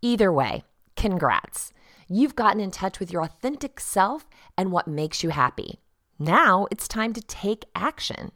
Either 0.00 0.32
way, 0.32 0.64
congrats. 0.98 1.72
You've 2.08 2.34
gotten 2.34 2.60
in 2.60 2.72
touch 2.72 2.98
with 2.98 3.12
your 3.12 3.22
authentic 3.22 3.78
self 3.78 4.26
and 4.56 4.72
what 4.72 4.88
makes 4.88 5.22
you 5.22 5.30
happy. 5.30 5.78
Now 6.18 6.66
it's 6.72 6.88
time 6.88 7.12
to 7.12 7.22
take 7.22 7.66
action. 7.74 8.32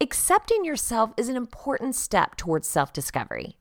Accepting 0.00 0.64
yourself 0.64 1.12
is 1.16 1.28
an 1.28 1.36
important 1.36 1.96
step 1.96 2.36
towards 2.36 2.68
self 2.68 2.92
discovery. 2.92 3.56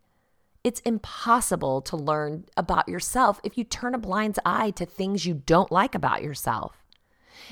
It's 0.63 0.81
impossible 0.81 1.81
to 1.81 1.97
learn 1.97 2.45
about 2.55 2.87
yourself 2.87 3.41
if 3.43 3.57
you 3.57 3.63
turn 3.63 3.95
a 3.95 3.97
blind 3.97 4.37
eye 4.45 4.71
to 4.71 4.85
things 4.85 5.25
you 5.25 5.33
don't 5.33 5.71
like 5.71 5.95
about 5.95 6.21
yourself. 6.21 6.83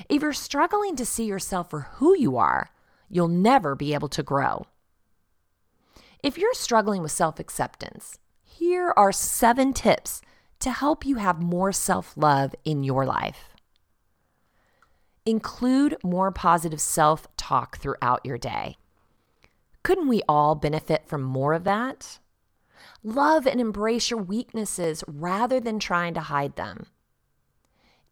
If 0.08 0.22
you're 0.22 0.32
struggling 0.32 0.94
to 0.96 1.04
see 1.04 1.24
yourself 1.24 1.68
for 1.68 1.80
who 1.94 2.16
you 2.16 2.36
are, 2.36 2.70
you'll 3.10 3.28
never 3.28 3.74
be 3.74 3.92
able 3.92 4.08
to 4.10 4.22
grow. 4.22 4.66
If 6.22 6.38
you're 6.38 6.54
struggling 6.54 7.02
with 7.02 7.10
self 7.10 7.40
acceptance, 7.40 8.18
here 8.58 8.92
are 8.96 9.12
seven 9.12 9.72
tips 9.72 10.20
to 10.60 10.70
help 10.70 11.06
you 11.06 11.16
have 11.16 11.42
more 11.42 11.72
self 11.72 12.14
love 12.16 12.54
in 12.64 12.84
your 12.84 13.06
life. 13.06 13.48
Include 15.24 15.96
more 16.04 16.30
positive 16.30 16.80
self 16.80 17.26
talk 17.36 17.78
throughout 17.78 18.24
your 18.24 18.38
day. 18.38 18.76
Couldn't 19.82 20.08
we 20.08 20.22
all 20.28 20.54
benefit 20.54 21.06
from 21.06 21.22
more 21.22 21.54
of 21.54 21.64
that? 21.64 22.18
Love 23.02 23.46
and 23.46 23.60
embrace 23.60 24.10
your 24.10 24.20
weaknesses 24.20 25.02
rather 25.06 25.58
than 25.58 25.78
trying 25.78 26.14
to 26.14 26.20
hide 26.20 26.56
them. 26.56 26.86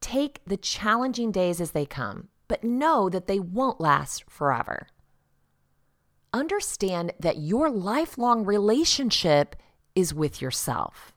Take 0.01 0.41
the 0.47 0.57
challenging 0.57 1.31
days 1.31 1.61
as 1.61 1.73
they 1.73 1.87
come, 1.87 2.29
but 2.49 2.65
know 2.65 3.09
that 3.11 3.27
they 3.27 3.39
won't 3.39 3.81
last 3.81 4.25
forever. 4.29 4.89
Understand 6.33 7.13
that 7.21 7.39
your 7.39 7.71
lifelong 7.71 8.45
relationship 8.45 9.57
is 9.95 10.15
with 10.15 10.41
yourself. 10.41 11.13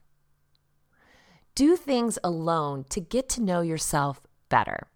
Do 1.55 1.75
things 1.75 2.17
alone 2.23 2.85
to 2.89 2.99
get 2.99 3.29
to 3.29 3.41
know 3.41 3.61
yourself 3.61 4.21
better. 4.49 4.87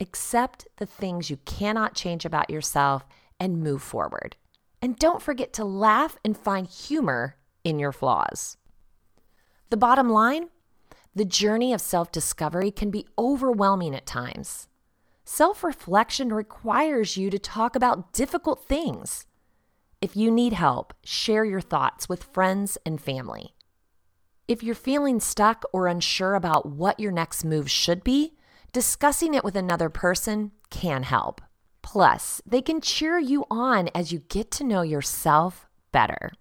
Accept 0.00 0.66
the 0.76 0.86
things 0.86 1.30
you 1.30 1.38
cannot 1.44 1.94
change 1.94 2.24
about 2.24 2.50
yourself 2.50 3.04
and 3.38 3.62
move 3.62 3.82
forward. 3.82 4.36
And 4.80 4.98
don't 4.98 5.22
forget 5.22 5.52
to 5.54 5.64
laugh 5.64 6.18
and 6.24 6.36
find 6.36 6.66
humor 6.66 7.36
in 7.64 7.78
your 7.78 7.92
flaws. 7.92 8.56
The 9.70 9.76
bottom 9.76 10.08
line 10.10 10.48
the 11.14 11.24
journey 11.26 11.74
of 11.74 11.80
self 11.80 12.10
discovery 12.10 12.70
can 12.70 12.90
be 12.90 13.06
overwhelming 13.18 13.94
at 13.94 14.06
times. 14.06 14.68
Self 15.24 15.62
reflection 15.62 16.32
requires 16.32 17.16
you 17.16 17.28
to 17.28 17.38
talk 17.38 17.76
about 17.76 18.12
difficult 18.12 18.66
things. 18.66 19.26
If 20.02 20.16
you 20.16 20.32
need 20.32 20.52
help, 20.52 20.94
share 21.04 21.44
your 21.44 21.60
thoughts 21.60 22.08
with 22.08 22.24
friends 22.24 22.76
and 22.84 23.00
family. 23.00 23.54
If 24.48 24.60
you're 24.60 24.74
feeling 24.74 25.20
stuck 25.20 25.62
or 25.72 25.86
unsure 25.86 26.34
about 26.34 26.66
what 26.66 26.98
your 26.98 27.12
next 27.12 27.44
move 27.44 27.70
should 27.70 28.02
be, 28.02 28.34
discussing 28.72 29.32
it 29.32 29.44
with 29.44 29.54
another 29.54 29.88
person 29.88 30.50
can 30.70 31.04
help. 31.04 31.40
Plus, 31.82 32.42
they 32.44 32.60
can 32.60 32.80
cheer 32.80 33.16
you 33.20 33.44
on 33.48 33.90
as 33.94 34.10
you 34.10 34.24
get 34.28 34.50
to 34.50 34.64
know 34.64 34.82
yourself 34.82 35.66
better. 35.92 36.32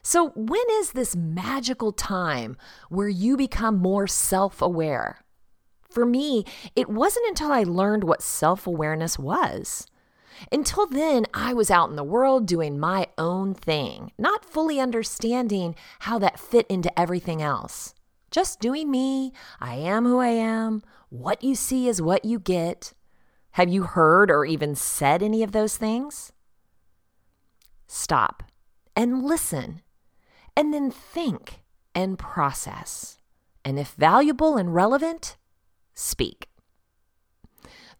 So, 0.00 0.28
when 0.36 0.70
is 0.70 0.92
this 0.92 1.16
magical 1.16 1.90
time 1.90 2.56
where 2.88 3.08
you 3.08 3.36
become 3.36 3.78
more 3.78 4.06
self 4.06 4.62
aware? 4.62 5.24
For 5.90 6.06
me, 6.06 6.44
it 6.76 6.88
wasn't 6.88 7.26
until 7.26 7.50
I 7.50 7.64
learned 7.64 8.04
what 8.04 8.22
self 8.22 8.68
awareness 8.68 9.18
was. 9.18 9.88
Until 10.50 10.86
then, 10.86 11.26
I 11.34 11.52
was 11.52 11.70
out 11.70 11.90
in 11.90 11.96
the 11.96 12.04
world 12.04 12.46
doing 12.46 12.78
my 12.78 13.08
own 13.18 13.54
thing, 13.54 14.12
not 14.18 14.44
fully 14.44 14.80
understanding 14.80 15.74
how 16.00 16.18
that 16.18 16.40
fit 16.40 16.66
into 16.68 16.98
everything 16.98 17.42
else. 17.42 17.94
Just 18.30 18.60
doing 18.60 18.90
me. 18.90 19.32
I 19.60 19.74
am 19.74 20.04
who 20.04 20.18
I 20.18 20.28
am. 20.28 20.82
What 21.08 21.42
you 21.42 21.54
see 21.54 21.88
is 21.88 22.00
what 22.00 22.24
you 22.24 22.38
get. 22.38 22.92
Have 23.52 23.68
you 23.68 23.82
heard 23.82 24.30
or 24.30 24.44
even 24.44 24.74
said 24.74 25.22
any 25.22 25.42
of 25.42 25.52
those 25.52 25.76
things? 25.76 26.32
Stop 27.88 28.44
and 28.94 29.24
listen, 29.24 29.82
and 30.56 30.72
then 30.72 30.90
think 30.90 31.60
and 31.94 32.18
process. 32.18 33.18
And 33.64 33.78
if 33.78 33.92
valuable 33.92 34.56
and 34.56 34.74
relevant, 34.74 35.36
speak. 35.94 36.49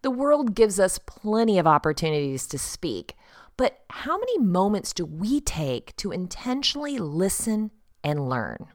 The 0.01 0.11
world 0.11 0.55
gives 0.55 0.79
us 0.79 0.97
plenty 0.97 1.59
of 1.59 1.67
opportunities 1.67 2.47
to 2.47 2.57
speak, 2.57 3.15
but 3.55 3.83
how 3.89 4.17
many 4.17 4.39
moments 4.39 4.93
do 4.93 5.05
we 5.05 5.39
take 5.39 5.95
to 5.97 6.11
intentionally 6.11 6.97
listen 6.97 7.69
and 8.03 8.27
learn? 8.27 8.67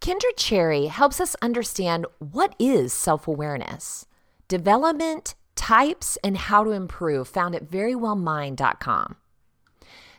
Kendra 0.00 0.36
Cherry 0.36 0.86
helps 0.86 1.20
us 1.20 1.34
understand 1.42 2.06
what 2.18 2.54
is 2.58 2.92
self 2.92 3.26
awareness, 3.26 4.06
development, 4.46 5.34
types, 5.56 6.16
and 6.22 6.36
how 6.36 6.62
to 6.62 6.70
improve, 6.70 7.26
found 7.26 7.54
at 7.54 7.68
verywellmind.com. 7.68 9.16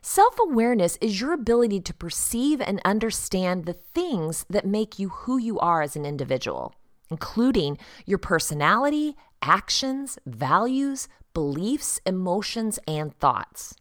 Self 0.02 0.38
awareness 0.40 0.98
is 1.02 1.22
your 1.22 1.32
ability 1.32 1.82
to 1.82 1.94
perceive 1.94 2.62
and 2.62 2.82
understand 2.84 3.66
the 3.66 3.74
things 3.74 4.46
that 4.50 4.66
make 4.66 5.00
you 5.00 5.10
who 5.10 5.38
you 5.38 5.58
are 5.60 5.82
as 5.82 5.96
an 5.96 6.06
individual, 6.06 6.76
including 7.10 7.78
your 8.06 8.18
personality, 8.18 9.16
actions, 9.46 10.18
values, 10.26 11.08
beliefs, 11.34 12.02
emotions, 12.06 12.80
and 12.88 13.18
thoughts. 13.20 13.76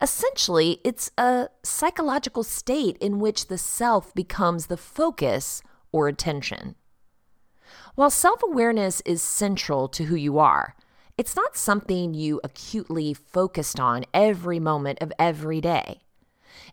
Essentially, 0.00 0.80
it's 0.84 1.10
a 1.18 1.48
psychological 1.62 2.42
state 2.42 2.96
in 2.98 3.18
which 3.18 3.48
the 3.48 3.58
self 3.58 4.14
becomes 4.14 4.66
the 4.66 4.76
focus 4.76 5.62
or 5.92 6.08
attention. 6.08 6.74
While 7.94 8.10
self 8.10 8.42
awareness 8.42 9.02
is 9.04 9.22
central 9.22 9.88
to 9.88 10.04
who 10.04 10.16
you 10.16 10.38
are, 10.38 10.74
it's 11.18 11.36
not 11.36 11.56
something 11.56 12.14
you 12.14 12.40
acutely 12.42 13.14
focused 13.14 13.80
on 13.80 14.04
every 14.12 14.60
moment 14.60 14.98
of 15.00 15.12
every 15.18 15.60
day. 15.60 16.00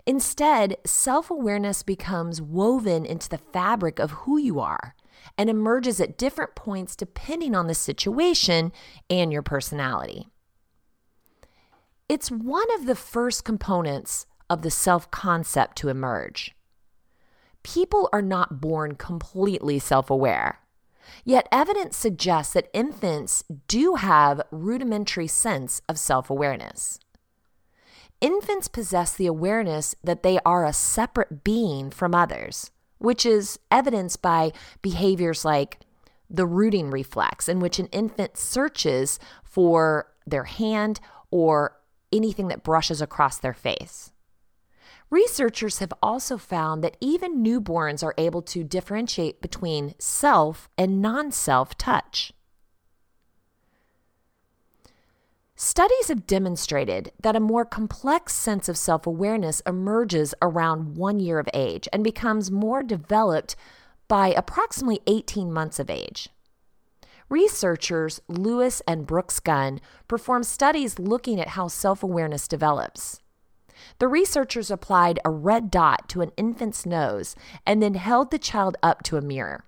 Instead, 0.05 0.77
self 0.85 1.29
awareness 1.29 1.83
becomes 1.83 2.41
woven 2.41 3.05
into 3.05 3.29
the 3.29 3.37
fabric 3.37 3.99
of 3.99 4.11
who 4.11 4.37
you 4.37 4.59
are 4.59 4.95
and 5.37 5.49
emerges 5.49 5.99
at 5.99 6.17
different 6.17 6.55
points 6.55 6.95
depending 6.95 7.55
on 7.55 7.67
the 7.67 7.73
situation 7.73 8.71
and 9.09 9.31
your 9.31 9.41
personality. 9.41 10.27
It's 12.09 12.29
one 12.29 12.71
of 12.75 12.85
the 12.85 12.95
first 12.95 13.43
components 13.43 14.25
of 14.49 14.61
the 14.61 14.71
self 14.71 15.09
concept 15.09 15.77
to 15.77 15.89
emerge. 15.89 16.55
People 17.63 18.09
are 18.11 18.21
not 18.21 18.59
born 18.59 18.95
completely 18.95 19.79
self 19.79 20.09
aware. 20.09 20.59
Yet 21.25 21.47
evidence 21.51 21.97
suggests 21.97 22.53
that 22.53 22.69
infants 22.73 23.43
do 23.67 23.95
have 23.95 24.41
rudimentary 24.51 25.27
sense 25.27 25.81
of 25.87 25.99
self-awareness. 25.99 26.99
Infants 28.21 28.67
possess 28.67 29.13
the 29.13 29.27
awareness 29.27 29.95
that 30.03 30.23
they 30.23 30.39
are 30.45 30.65
a 30.65 30.73
separate 30.73 31.43
being 31.43 31.89
from 31.89 32.15
others, 32.15 32.71
which 33.03 33.25
is 33.25 33.59
evidenced 33.69 34.21
by 34.21 34.53
behaviors 34.81 35.43
like 35.43 35.79
the 36.29 36.45
rooting 36.45 36.89
reflex, 36.89 37.49
in 37.49 37.59
which 37.59 37.77
an 37.77 37.87
infant 37.87 38.37
searches 38.37 39.19
for 39.43 40.07
their 40.25 40.45
hand 40.45 41.01
or 41.29 41.77
anything 42.13 42.47
that 42.47 42.63
brushes 42.63 43.01
across 43.01 43.37
their 43.37 43.53
face. 43.53 44.11
Researchers 45.09 45.79
have 45.79 45.93
also 46.01 46.37
found 46.37 46.81
that 46.81 46.95
even 47.01 47.43
newborns 47.43 48.03
are 48.03 48.15
able 48.17 48.41
to 48.41 48.63
differentiate 48.63 49.41
between 49.41 49.95
self 49.99 50.69
and 50.77 51.01
non 51.01 51.29
self 51.29 51.77
touch. 51.77 52.31
Studies 55.65 56.09
have 56.09 56.27
demonstrated 56.27 57.13
that 57.21 57.37
a 57.37 57.39
more 57.39 57.63
complex 57.63 58.33
sense 58.33 58.67
of 58.67 58.77
self 58.77 59.07
awareness 59.07 59.61
emerges 59.61 60.35
around 60.41 60.97
one 60.97 61.21
year 61.21 61.39
of 61.39 61.47
age 61.53 61.87
and 61.93 62.03
becomes 62.03 62.51
more 62.51 62.83
developed 62.83 63.55
by 64.09 64.33
approximately 64.33 64.99
18 65.07 65.53
months 65.53 65.79
of 65.79 65.89
age. 65.89 66.27
Researchers 67.29 68.19
Lewis 68.27 68.81
and 68.85 69.07
Brooks 69.07 69.39
Gunn 69.39 69.79
performed 70.09 70.47
studies 70.47 70.99
looking 70.99 71.39
at 71.39 71.55
how 71.55 71.69
self 71.69 72.03
awareness 72.03 72.49
develops. 72.49 73.21
The 73.99 74.09
researchers 74.09 74.69
applied 74.69 75.21
a 75.23 75.29
red 75.29 75.71
dot 75.71 76.09
to 76.09 76.19
an 76.19 76.33
infant's 76.35 76.85
nose 76.85 77.37
and 77.65 77.81
then 77.81 77.93
held 77.93 78.31
the 78.31 78.37
child 78.37 78.75
up 78.83 79.01
to 79.03 79.15
a 79.15 79.21
mirror. 79.21 79.63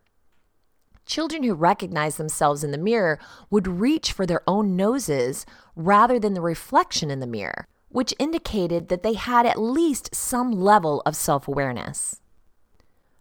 Children 1.06 1.44
who 1.44 1.54
recognized 1.54 2.18
themselves 2.18 2.64
in 2.64 2.72
the 2.72 2.78
mirror 2.78 3.20
would 3.50 3.68
reach 3.68 4.12
for 4.12 4.26
their 4.26 4.42
own 4.48 4.76
noses 4.76 5.46
rather 5.76 6.20
than 6.20 6.34
the 6.34 6.42
reflection 6.42 7.12
in 7.12 7.20
the 7.20 7.28
mirror, 7.28 7.68
which 7.90 8.14
indicated 8.18 8.88
that 8.90 9.04
they 9.04 9.14
had 9.14 9.46
at 9.46 9.60
least 9.60 10.16
some 10.16 10.52
level 10.52 11.02
of 11.06 11.16
self 11.16 11.48
awareness. 11.48 12.22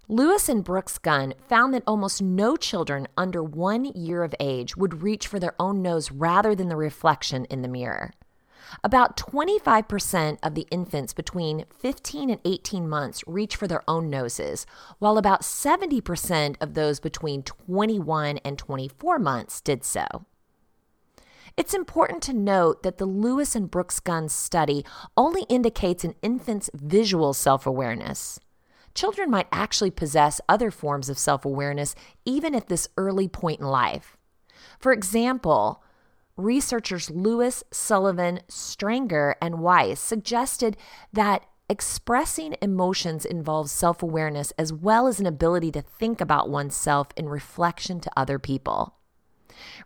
Lewis 0.08 0.48
and 0.48 0.62
Brooks 0.62 0.98
Gunn 0.98 1.34
found 1.48 1.72
that 1.72 1.82
almost 1.86 2.20
no 2.20 2.56
children 2.56 3.08
under 3.16 3.42
one 3.42 3.86
year 3.86 4.22
of 4.22 4.34
age 4.38 4.76
would 4.76 5.02
reach 5.02 5.26
for 5.26 5.38
their 5.38 5.54
own 5.58 5.80
nose 5.80 6.10
rather 6.10 6.54
than 6.54 6.68
the 6.68 6.76
reflection 6.76 7.46
in 7.46 7.62
the 7.62 7.68
mirror. 7.68 8.12
About 8.82 9.16
25% 9.16 10.38
of 10.42 10.54
the 10.54 10.66
infants 10.70 11.12
between 11.12 11.64
15 11.78 12.30
and 12.30 12.40
18 12.44 12.88
months 12.88 13.22
reach 13.26 13.56
for 13.56 13.66
their 13.68 13.82
own 13.88 14.10
noses, 14.10 14.66
while 14.98 15.18
about 15.18 15.42
70% 15.42 16.56
of 16.60 16.74
those 16.74 17.00
between 17.00 17.42
21 17.42 18.38
and 18.38 18.58
24 18.58 19.18
months 19.18 19.60
did 19.60 19.84
so. 19.84 20.06
It's 21.56 21.74
important 21.74 22.20
to 22.24 22.32
note 22.32 22.82
that 22.82 22.98
the 22.98 23.06
Lewis 23.06 23.54
and 23.54 23.70
Brooks 23.70 24.00
Gunn 24.00 24.28
study 24.28 24.84
only 25.16 25.42
indicates 25.42 26.02
an 26.02 26.16
infant's 26.20 26.68
visual 26.74 27.32
self 27.32 27.64
awareness. 27.64 28.40
Children 28.92 29.30
might 29.30 29.46
actually 29.52 29.92
possess 29.92 30.40
other 30.48 30.72
forms 30.72 31.08
of 31.08 31.18
self 31.18 31.44
awareness 31.44 31.94
even 32.24 32.56
at 32.56 32.68
this 32.68 32.88
early 32.96 33.28
point 33.28 33.60
in 33.60 33.66
life. 33.66 34.16
For 34.80 34.92
example, 34.92 35.83
researchers 36.36 37.10
Lewis, 37.10 37.62
Sullivan, 37.70 38.40
Stanger, 38.48 39.36
and 39.40 39.60
Weiss 39.60 40.00
suggested 40.00 40.76
that 41.12 41.46
expressing 41.68 42.56
emotions 42.60 43.24
involves 43.24 43.72
self 43.72 44.02
awareness 44.02 44.52
as 44.58 44.72
well 44.72 45.06
as 45.06 45.20
an 45.20 45.26
ability 45.26 45.72
to 45.72 45.82
think 45.82 46.20
about 46.20 46.48
oneself 46.48 47.08
in 47.16 47.28
reflection 47.28 48.00
to 48.00 48.10
other 48.16 48.38
people. 48.38 48.94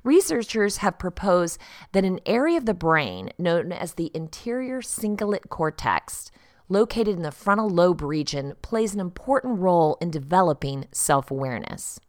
Researchers 0.03 0.79
have 0.79 0.99
proposed 0.99 1.59
that 1.93 2.05
an 2.05 2.21
area 2.27 2.57
of 2.57 2.67
the 2.67 2.75
brain 2.75 3.31
known 3.39 3.73
as 3.73 3.95
the 3.95 4.11
anterior 4.15 4.81
cingulate 4.81 5.49
cortex, 5.51 6.31
located 6.69 7.17
in 7.17 7.23
the 7.23 7.31
frontal 7.31 7.69
lobe 7.69 8.03
region, 8.03 8.55
plays 8.63 8.95
an 8.95 9.01
important 9.01 9.59
role 9.59 9.97
in 10.01 10.11
developing 10.11 10.87
self 10.93 11.31
awareness. 11.31 12.01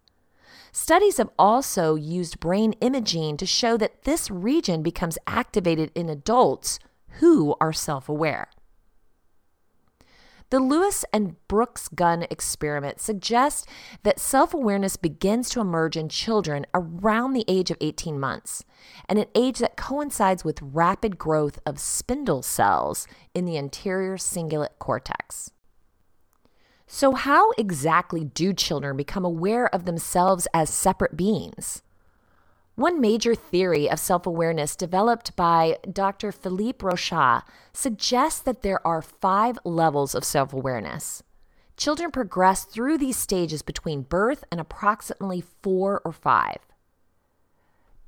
Studies 0.71 1.17
have 1.17 1.29
also 1.37 1.95
used 1.95 2.39
brain 2.39 2.73
imaging 2.73 3.37
to 3.37 3.45
show 3.45 3.77
that 3.77 4.03
this 4.03 4.29
region 4.29 4.83
becomes 4.83 5.17
activated 5.25 5.91
in 5.95 6.09
adults 6.09 6.79
who 7.19 7.55
are 7.59 7.73
self 7.73 8.07
aware. 8.07 8.49
The 10.51 10.59
Lewis 10.59 11.05
and 11.13 11.35
Brooks 11.47 11.87
Gunn 11.89 12.25
experiment 12.31 12.99
suggests 12.99 13.67
that 14.01 14.19
self 14.19 14.51
awareness 14.51 14.95
begins 14.95 15.47
to 15.51 15.59
emerge 15.59 15.95
in 15.95 16.09
children 16.09 16.65
around 16.73 17.33
the 17.33 17.45
age 17.47 17.69
of 17.69 17.77
18 17.81 18.19
months, 18.19 18.63
and 19.07 19.19
an 19.19 19.27
age 19.35 19.59
that 19.59 19.77
coincides 19.77 20.43
with 20.43 20.61
rapid 20.61 21.19
growth 21.19 21.59
of 21.67 21.79
spindle 21.79 22.41
cells 22.41 23.05
in 23.35 23.45
the 23.45 23.59
anterior 23.59 24.17
cingulate 24.17 24.79
cortex. 24.79 25.51
So, 26.91 27.13
how 27.13 27.51
exactly 27.51 28.23
do 28.23 28.51
children 28.51 28.97
become 28.97 29.23
aware 29.23 29.73
of 29.73 29.85
themselves 29.85 30.47
as 30.55 30.71
separate 30.71 31.15
beings? 31.15 31.83
One 32.73 32.99
major 32.99 33.35
theory 33.35 33.87
of 33.87 33.99
self 33.99 34.25
awareness 34.25 34.75
developed 34.75 35.35
by 35.35 35.77
Dr. 35.89 36.31
Philippe 36.31 36.79
Rochat 36.83 37.43
suggests 37.73 38.41
that 38.41 38.63
there 38.63 38.85
are 38.87 39.03
five 39.03 39.59
levels 39.63 40.15
of 40.15 40.23
self 40.23 40.51
awareness. 40.51 41.21
Children 41.77 42.09
progress 42.09 42.65
through 42.65 42.97
these 42.97 43.17
stages 43.17 43.61
between 43.61 44.01
birth 44.01 44.43
and 44.51 44.59
approximately 44.59 45.43
four 45.61 46.01
or 46.03 46.11
five. 46.11 46.57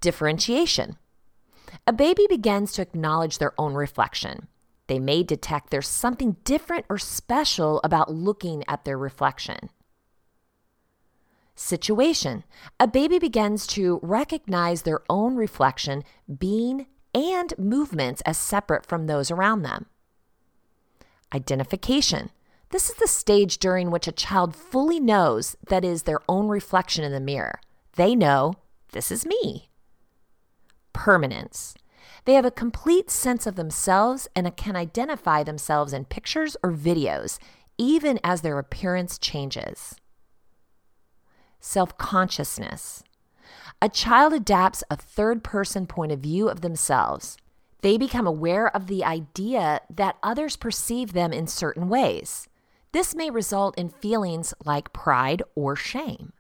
Differentiation. 0.02 0.98
A 1.86 1.94
baby 1.94 2.26
begins 2.28 2.72
to 2.74 2.82
acknowledge 2.82 3.38
their 3.38 3.54
own 3.60 3.76
reflection. 3.76 4.48
They 4.92 5.00
may 5.00 5.24
detect 5.24 5.70
there's 5.70 5.88
something 5.88 6.36
different 6.44 6.86
or 6.90 6.98
special 6.98 7.80
about 7.82 8.14
looking 8.14 8.66
at 8.68 8.84
their 8.84 8.98
reflection. 8.98 9.70
Situation 11.56 12.44
A 12.78 12.90
baby 12.90 13.18
begins 13.18 13.66
to 13.68 14.02
recognize 14.04 14.82
their 14.82 15.00
own 15.10 15.38
reflection, 15.38 16.04
being, 16.38 16.88
and 17.16 17.54
movements 17.58 18.22
as 18.26 18.38
separate 18.38 18.86
from 18.86 19.08
those 19.08 19.32
around 19.32 19.62
them. 19.62 19.86
Identification 21.34 22.30
This 22.72 22.90
is 22.90 22.98
the 22.98 23.08
stage 23.08 23.60
during 23.60 23.92
which 23.92 24.10
a 24.10 24.12
child 24.12 24.58
fully 24.58 25.00
knows 25.00 25.56
that 25.70 25.86
is 25.86 26.04
their 26.04 26.20
own 26.28 26.50
reflection 26.50 27.06
in 27.06 27.14
the 27.14 27.22
mirror. 27.22 27.62
They 27.96 28.14
know, 28.14 28.56
this 28.92 29.10
is 29.10 29.26
me. 29.26 29.70
Permanence 30.92 31.76
they 32.26 32.34
have 32.34 32.46
a 32.46 32.52
complete 32.52 33.10
sense 33.10 33.48
of 33.48 33.56
themselves 33.56 34.28
and 34.36 34.56
can 34.56 34.76
identify 34.76 35.44
themselves 35.44 35.94
in 35.94 36.06
pictures 36.06 36.56
or 36.62 36.72
videos, 36.72 37.40
even 37.78 38.20
as 38.24 38.42
their 38.42 38.60
appearance 38.60 39.18
changes. 39.18 39.96
Self 41.60 41.98
consciousness. 41.98 43.04
A 43.82 43.90
child 43.90 44.34
adapts 44.34 44.84
a 44.90 44.96
third 44.96 45.44
person 45.44 45.88
point 45.88 46.12
of 46.12 46.20
view 46.20 46.48
of 46.50 46.62
themselves. 46.62 47.38
They 47.82 47.98
become 47.98 48.28
aware 48.28 48.74
of 48.76 48.86
the 48.86 49.04
idea 49.04 49.82
that 49.90 50.18
others 50.22 50.56
perceive 50.56 51.14
them 51.14 51.34
in 51.34 51.48
certain 51.48 51.90
ways. 51.90 52.48
This 52.92 53.16
may 53.16 53.32
result 53.32 53.76
in 53.78 53.90
feelings 53.90 54.54
like 54.64 54.94
pride 54.94 55.42
or 55.56 55.76
shame. 55.76 56.34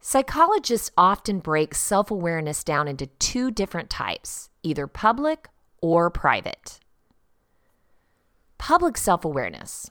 Psychologists 0.00 0.92
often 0.96 1.40
break 1.40 1.74
self 1.74 2.10
awareness 2.10 2.62
down 2.62 2.86
into 2.86 3.06
two 3.18 3.50
different 3.50 3.90
types 3.90 4.50
either 4.62 4.86
public 4.86 5.48
or 5.80 6.10
private. 6.10 6.78
Public 8.58 8.96
self 8.96 9.24
awareness. 9.24 9.90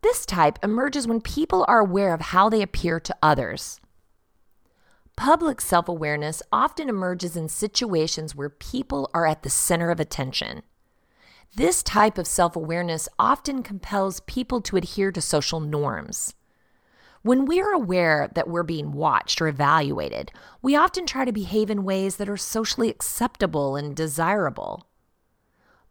This 0.00 0.26
type 0.26 0.58
emerges 0.62 1.06
when 1.06 1.20
people 1.20 1.64
are 1.68 1.78
aware 1.78 2.12
of 2.12 2.20
how 2.20 2.48
they 2.48 2.62
appear 2.62 2.98
to 2.98 3.16
others. 3.22 3.80
Public 5.16 5.60
self 5.60 5.88
awareness 5.88 6.42
often 6.50 6.88
emerges 6.88 7.36
in 7.36 7.48
situations 7.48 8.34
where 8.34 8.48
people 8.48 9.10
are 9.14 9.26
at 9.26 9.42
the 9.42 9.50
center 9.50 9.90
of 9.90 10.00
attention. 10.00 10.62
This 11.54 11.82
type 11.82 12.16
of 12.16 12.26
self 12.26 12.56
awareness 12.56 13.08
often 13.18 13.62
compels 13.62 14.20
people 14.20 14.62
to 14.62 14.76
adhere 14.76 15.12
to 15.12 15.20
social 15.20 15.60
norms. 15.60 16.34
When 17.22 17.46
we 17.46 17.60
are 17.60 17.72
aware 17.72 18.28
that 18.34 18.48
we're 18.48 18.64
being 18.64 18.90
watched 18.90 19.40
or 19.40 19.46
evaluated, 19.46 20.32
we 20.60 20.74
often 20.74 21.06
try 21.06 21.24
to 21.24 21.30
behave 21.32 21.70
in 21.70 21.84
ways 21.84 22.16
that 22.16 22.28
are 22.28 22.36
socially 22.36 22.90
acceptable 22.90 23.76
and 23.76 23.94
desirable. 23.94 24.88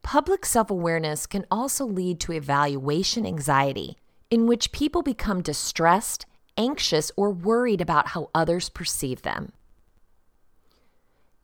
Public 0.03 0.45
self 0.45 0.69
awareness 0.69 1.25
can 1.25 1.45
also 1.49 1.85
lead 1.85 2.19
to 2.21 2.33
evaluation 2.33 3.25
anxiety, 3.25 3.95
in 4.29 4.45
which 4.45 4.73
people 4.73 5.03
become 5.03 5.41
distressed, 5.41 6.25
anxious, 6.57 7.13
or 7.15 7.31
worried 7.31 7.79
about 7.79 8.09
how 8.09 8.29
others 8.35 8.67
perceive 8.67 9.21
them. 9.21 9.53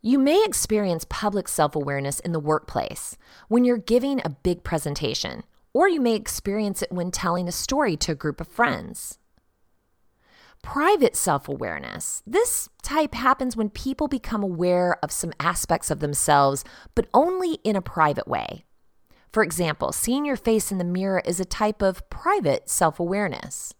You 0.02 0.18
may 0.18 0.44
experience 0.44 1.06
public 1.08 1.48
self 1.48 1.74
awareness 1.74 2.20
in 2.20 2.32
the 2.32 2.40
workplace 2.40 3.16
when 3.48 3.64
you're 3.64 3.78
giving 3.78 4.20
a 4.20 4.36
big 4.42 4.64
presentation, 4.64 5.44
or 5.72 5.88
you 5.88 6.00
may 6.02 6.14
experience 6.14 6.82
it 6.82 6.92
when 6.92 7.10
telling 7.10 7.48
a 7.48 7.52
story 7.52 7.96
to 7.96 8.12
a 8.12 8.16
group 8.16 8.38
of 8.38 8.48
friends. 8.48 9.18
Private 10.62 11.16
self 11.16 11.48
awareness. 11.48 12.22
This 12.26 12.68
type 12.82 13.14
happens 13.14 13.56
when 13.56 13.70
people 13.70 14.08
become 14.08 14.42
aware 14.42 14.98
of 15.02 15.12
some 15.12 15.32
aspects 15.40 15.90
of 15.90 16.00
themselves, 16.00 16.64
but 16.94 17.06
only 17.14 17.54
in 17.64 17.76
a 17.76 17.82
private 17.82 18.28
way. 18.28 18.64
For 19.32 19.42
example, 19.42 19.92
seeing 19.92 20.24
your 20.24 20.36
face 20.36 20.72
in 20.72 20.78
the 20.78 20.84
mirror 20.84 21.22
is 21.24 21.38
a 21.38 21.44
type 21.44 21.82
of 21.82 22.08
private 22.10 22.68
self 22.68 22.98
awareness. 22.98 23.74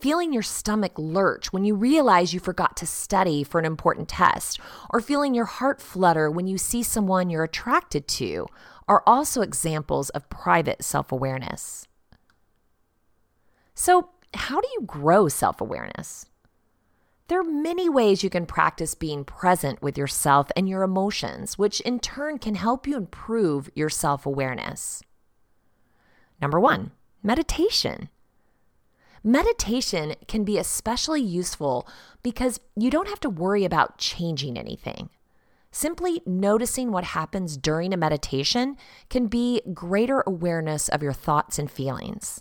Feeling 0.00 0.32
your 0.32 0.42
stomach 0.42 0.92
lurch 0.98 1.52
when 1.52 1.64
you 1.64 1.74
realize 1.74 2.34
you 2.34 2.40
forgot 2.40 2.76
to 2.78 2.86
study 2.86 3.44
for 3.44 3.58
an 3.58 3.64
important 3.64 4.08
test, 4.08 4.60
or 4.90 5.00
feeling 5.00 5.34
your 5.34 5.44
heart 5.44 5.80
flutter 5.80 6.30
when 6.30 6.46
you 6.46 6.58
see 6.58 6.82
someone 6.82 7.30
you're 7.30 7.44
attracted 7.44 8.08
to, 8.08 8.46
are 8.88 9.02
also 9.06 9.40
examples 9.40 10.10
of 10.10 10.28
private 10.28 10.82
self 10.84 11.10
awareness. 11.12 11.86
So, 13.74 14.10
how 14.34 14.60
do 14.60 14.68
you 14.74 14.82
grow 14.82 15.28
self 15.28 15.60
awareness? 15.60 16.26
There 17.28 17.40
are 17.40 17.44
many 17.44 17.88
ways 17.88 18.22
you 18.22 18.28
can 18.28 18.44
practice 18.44 18.94
being 18.94 19.24
present 19.24 19.80
with 19.80 19.96
yourself 19.96 20.50
and 20.54 20.68
your 20.68 20.82
emotions, 20.82 21.56
which 21.56 21.80
in 21.80 21.98
turn 21.98 22.38
can 22.38 22.54
help 22.54 22.86
you 22.86 22.96
improve 22.96 23.70
your 23.74 23.88
self 23.88 24.26
awareness. 24.26 25.02
Number 26.40 26.60
one, 26.60 26.90
meditation. 27.22 28.10
Meditation 29.22 30.14
can 30.28 30.44
be 30.44 30.58
especially 30.58 31.22
useful 31.22 31.88
because 32.22 32.60
you 32.76 32.90
don't 32.90 33.08
have 33.08 33.20
to 33.20 33.30
worry 33.30 33.64
about 33.64 33.96
changing 33.96 34.58
anything. 34.58 35.08
Simply 35.70 36.20
noticing 36.26 36.92
what 36.92 37.04
happens 37.04 37.56
during 37.56 37.94
a 37.94 37.96
meditation 37.96 38.76
can 39.08 39.26
be 39.28 39.62
greater 39.72 40.22
awareness 40.26 40.90
of 40.90 41.02
your 41.02 41.14
thoughts 41.14 41.58
and 41.58 41.70
feelings. 41.70 42.40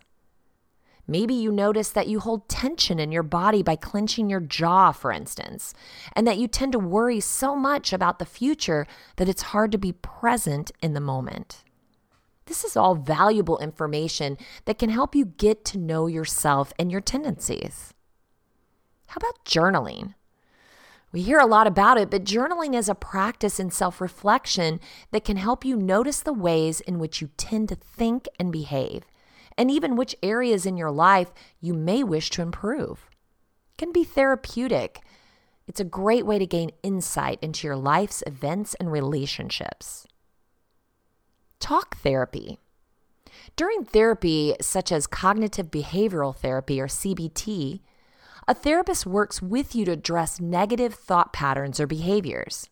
Maybe 1.06 1.34
you 1.34 1.52
notice 1.52 1.90
that 1.90 2.08
you 2.08 2.22
hold 2.22 2.48
tension 2.48 2.98
in 2.98 3.12
your 3.12 3.24
body 3.24 3.62
by 3.62 3.76
clenching 3.76 4.30
your 4.30 4.40
jaw, 4.40 4.94
for 4.94 5.12
instance, 5.12 5.74
and 6.14 6.26
that 6.26 6.38
you 6.38 6.48
tend 6.48 6.72
to 6.72 6.80
worry 6.80 7.20
so 7.20 7.56
much 7.56 7.92
about 7.92 8.20
the 8.20 8.26
future 8.26 8.88
that 9.18 9.28
it's 9.28 9.42
hard 9.42 9.72
to 9.74 9.78
be 9.78 9.92
present 9.92 10.72
in 10.82 10.94
the 10.94 11.02
moment. 11.02 11.64
This 12.46 12.64
is 12.64 12.78
all 12.78 12.96
valuable 12.96 13.58
information 13.60 14.38
that 14.66 14.80
can 14.80 14.90
help 14.90 15.14
you 15.14 15.26
get 15.26 15.66
to 15.66 15.78
know 15.78 16.08
yourself 16.08 16.72
and 16.80 16.92
your 16.92 17.02
tendencies. 17.02 17.94
How 19.08 19.18
about 19.18 19.44
journaling? 19.46 20.16
We 21.12 21.22
hear 21.22 21.40
a 21.40 21.46
lot 21.46 21.68
about 21.68 21.98
it, 22.00 22.10
but 22.10 22.24
journaling 22.24 22.76
is 22.76 22.90
a 22.90 22.96
practice 22.96 23.60
in 23.60 23.72
self 23.72 24.00
reflection 24.02 24.80
that 25.12 25.26
can 25.26 25.38
help 25.38 25.64
you 25.64 25.76
notice 25.76 26.22
the 26.22 26.34
ways 26.34 26.80
in 26.80 26.98
which 26.98 27.22
you 27.22 27.30
tend 27.38 27.70
to 27.70 27.76
think 27.76 28.28
and 28.40 28.52
behave 28.52 29.04
and 29.58 29.70
even 29.72 29.96
which 29.96 30.16
areas 30.24 30.66
in 30.66 30.78
your 30.78 30.92
life 30.92 31.32
you 31.60 31.74
may 31.74 32.04
wish 32.04 32.30
to 32.32 32.42
improve. 32.42 33.10
It 33.74 33.78
can 33.78 33.92
be 33.92 34.04
therapeutic. 34.04 35.02
It's 35.68 35.80
a 35.80 35.86
great 35.86 36.26
way 36.26 36.40
to 36.40 36.46
gain 36.46 36.72
insight 36.84 37.40
into 37.42 37.68
your 37.68 37.76
life's 37.76 38.24
events 38.28 38.76
and 38.76 38.92
relationships. 38.92 40.06
Talk 41.60 41.98
therapy. 41.98 42.60
During 43.56 43.86
therapy, 43.86 44.56
such 44.62 44.92
as 44.92 45.08
cognitive 45.08 45.72
behavioral 45.72 46.36
therapy 46.36 46.82
or 46.82 46.88
CBT, 46.88 47.82
a 48.48 48.54
therapist 48.54 49.06
works 49.06 49.42
with 49.42 49.74
you 49.74 49.86
to 49.86 49.92
address 49.92 50.42
negative 50.42 50.94
thought 50.94 51.32
patterns 51.32 51.80
or 51.80 51.88
behaviors. 51.88 52.70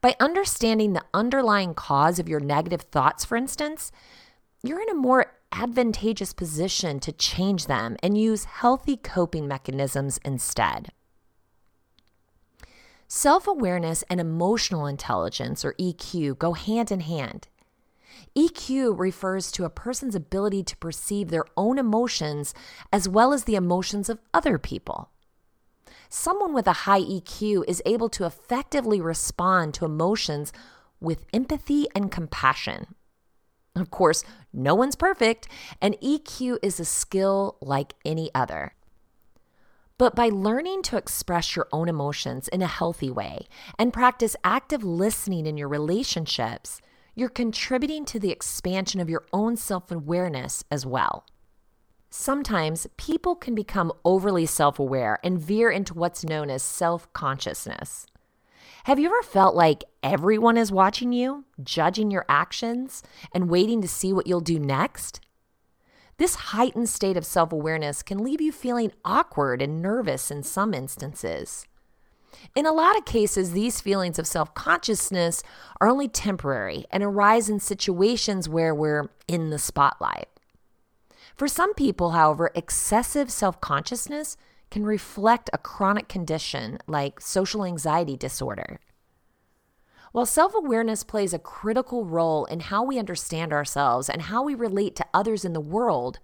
By 0.00 0.16
understanding 0.20 0.92
the 0.92 1.04
underlying 1.14 1.74
cause 1.74 2.18
of 2.18 2.28
your 2.28 2.40
negative 2.40 2.82
thoughts, 2.82 3.24
for 3.24 3.36
instance, 3.36 3.90
you're 4.68 4.82
in 4.82 4.90
a 4.90 4.94
more 4.94 5.32
advantageous 5.52 6.32
position 6.32 7.00
to 7.00 7.12
change 7.12 7.66
them 7.66 7.96
and 8.02 8.18
use 8.18 8.44
healthy 8.44 8.96
coping 8.96 9.46
mechanisms 9.46 10.18
instead. 10.24 10.92
Self 13.08 13.46
awareness 13.46 14.02
and 14.10 14.20
emotional 14.20 14.86
intelligence, 14.86 15.64
or 15.64 15.74
EQ, 15.74 16.38
go 16.38 16.54
hand 16.54 16.90
in 16.90 17.00
hand. 17.00 17.46
EQ 18.36 18.98
refers 18.98 19.52
to 19.52 19.64
a 19.64 19.70
person's 19.70 20.14
ability 20.14 20.62
to 20.64 20.76
perceive 20.78 21.28
their 21.28 21.44
own 21.56 21.78
emotions 21.78 22.52
as 22.92 23.08
well 23.08 23.32
as 23.32 23.44
the 23.44 23.54
emotions 23.54 24.08
of 24.08 24.18
other 24.34 24.58
people. 24.58 25.10
Someone 26.08 26.52
with 26.52 26.66
a 26.66 26.84
high 26.84 27.00
EQ 27.00 27.64
is 27.68 27.82
able 27.86 28.08
to 28.10 28.24
effectively 28.24 29.00
respond 29.00 29.74
to 29.74 29.84
emotions 29.84 30.52
with 31.00 31.24
empathy 31.32 31.86
and 31.94 32.10
compassion. 32.10 32.95
Of 33.76 33.90
course, 33.90 34.24
no 34.52 34.74
one's 34.74 34.96
perfect, 34.96 35.48
and 35.82 35.96
EQ 36.02 36.58
is 36.62 36.80
a 36.80 36.84
skill 36.84 37.58
like 37.60 37.92
any 38.04 38.30
other. 38.34 38.72
But 39.98 40.14
by 40.14 40.28
learning 40.28 40.82
to 40.84 40.96
express 40.96 41.54
your 41.54 41.68
own 41.72 41.88
emotions 41.88 42.48
in 42.48 42.62
a 42.62 42.66
healthy 42.66 43.10
way 43.10 43.46
and 43.78 43.92
practice 43.92 44.36
active 44.42 44.82
listening 44.82 45.46
in 45.46 45.56
your 45.56 45.68
relationships, 45.68 46.80
you're 47.14 47.28
contributing 47.28 48.04
to 48.06 48.18
the 48.18 48.30
expansion 48.30 49.00
of 49.00 49.08
your 49.08 49.24
own 49.32 49.56
self 49.56 49.90
awareness 49.90 50.64
as 50.70 50.84
well. 50.84 51.24
Sometimes 52.10 52.86
people 52.96 53.34
can 53.34 53.54
become 53.54 53.92
overly 54.04 54.46
self 54.46 54.78
aware 54.78 55.18
and 55.22 55.38
veer 55.38 55.70
into 55.70 55.94
what's 55.94 56.24
known 56.24 56.50
as 56.50 56.62
self 56.62 57.10
consciousness. 57.12 58.06
Have 58.86 59.00
you 59.00 59.06
ever 59.06 59.22
felt 59.24 59.56
like 59.56 59.82
everyone 60.04 60.56
is 60.56 60.70
watching 60.70 61.12
you, 61.12 61.44
judging 61.60 62.12
your 62.12 62.24
actions, 62.28 63.02
and 63.32 63.50
waiting 63.50 63.82
to 63.82 63.88
see 63.88 64.12
what 64.12 64.28
you'll 64.28 64.40
do 64.40 64.60
next? 64.60 65.18
This 66.18 66.36
heightened 66.36 66.88
state 66.88 67.16
of 67.16 67.26
self 67.26 67.50
awareness 67.50 68.04
can 68.04 68.22
leave 68.22 68.40
you 68.40 68.52
feeling 68.52 68.92
awkward 69.04 69.60
and 69.60 69.82
nervous 69.82 70.30
in 70.30 70.44
some 70.44 70.72
instances. 70.72 71.66
In 72.54 72.64
a 72.64 72.70
lot 72.70 72.96
of 72.96 73.04
cases, 73.04 73.50
these 73.50 73.80
feelings 73.80 74.20
of 74.20 74.26
self 74.28 74.54
consciousness 74.54 75.42
are 75.80 75.88
only 75.88 76.06
temporary 76.06 76.84
and 76.92 77.02
arise 77.02 77.48
in 77.48 77.58
situations 77.58 78.48
where 78.48 78.72
we're 78.72 79.10
in 79.26 79.50
the 79.50 79.58
spotlight. 79.58 80.28
For 81.34 81.48
some 81.48 81.74
people, 81.74 82.10
however, 82.10 82.52
excessive 82.54 83.32
self 83.32 83.60
consciousness 83.60 84.36
can 84.70 84.84
reflect 84.84 85.50
a 85.52 85.58
chronic 85.58 86.08
condition 86.08 86.78
like 86.86 87.20
social 87.20 87.64
anxiety 87.64 88.16
disorder. 88.16 88.80
While 90.12 90.26
self 90.26 90.54
awareness 90.54 91.04
plays 91.04 91.34
a 91.34 91.38
critical 91.38 92.04
role 92.04 92.46
in 92.46 92.60
how 92.60 92.82
we 92.82 92.98
understand 92.98 93.52
ourselves 93.52 94.08
and 94.08 94.22
how 94.22 94.42
we 94.42 94.54
relate 94.54 94.96
to 94.96 95.06
others 95.12 95.44
in 95.44 95.52
the 95.52 95.60
world, 95.60 96.18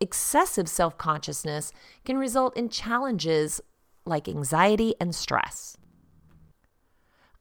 excessive 0.00 0.68
self 0.68 0.96
consciousness 0.96 1.72
can 2.04 2.16
result 2.16 2.56
in 2.56 2.68
challenges 2.68 3.60
like 4.06 4.28
anxiety 4.28 4.94
and 5.00 5.14
stress. 5.14 5.76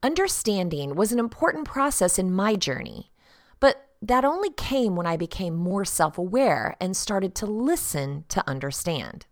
Understanding 0.04 0.96
was 0.96 1.12
an 1.12 1.20
important 1.20 1.66
process 1.66 2.20
in 2.20 2.32
my 2.32 2.56
journey, 2.56 3.12
but 3.60 3.88
that 4.02 4.26
only 4.26 4.52
came 4.52 4.96
when 4.96 5.08
I 5.08 5.18
became 5.18 5.56
more 5.56 5.86
self 5.86 6.18
aware 6.18 6.76
and 6.80 6.96
started 6.96 7.34
to 7.36 7.46
listen 7.46 8.26
to 8.30 8.48
understand. 8.48 9.26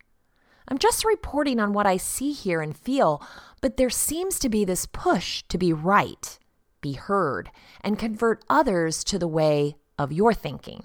I'm 0.68 0.78
just 0.78 1.04
reporting 1.04 1.60
on 1.60 1.72
what 1.72 1.86
I 1.86 1.96
see, 1.98 2.32
hear, 2.32 2.60
and 2.60 2.76
feel, 2.76 3.22
but 3.60 3.76
there 3.76 3.90
seems 3.90 4.38
to 4.38 4.48
be 4.48 4.64
this 4.64 4.86
push 4.86 5.42
to 5.48 5.58
be 5.58 5.72
right, 5.72 6.38
be 6.80 6.92
heard, 6.92 7.50
and 7.82 7.98
convert 7.98 8.44
others 8.48 9.04
to 9.04 9.18
the 9.18 9.28
way 9.28 9.76
of 9.98 10.12
your 10.12 10.32
thinking. 10.34 10.84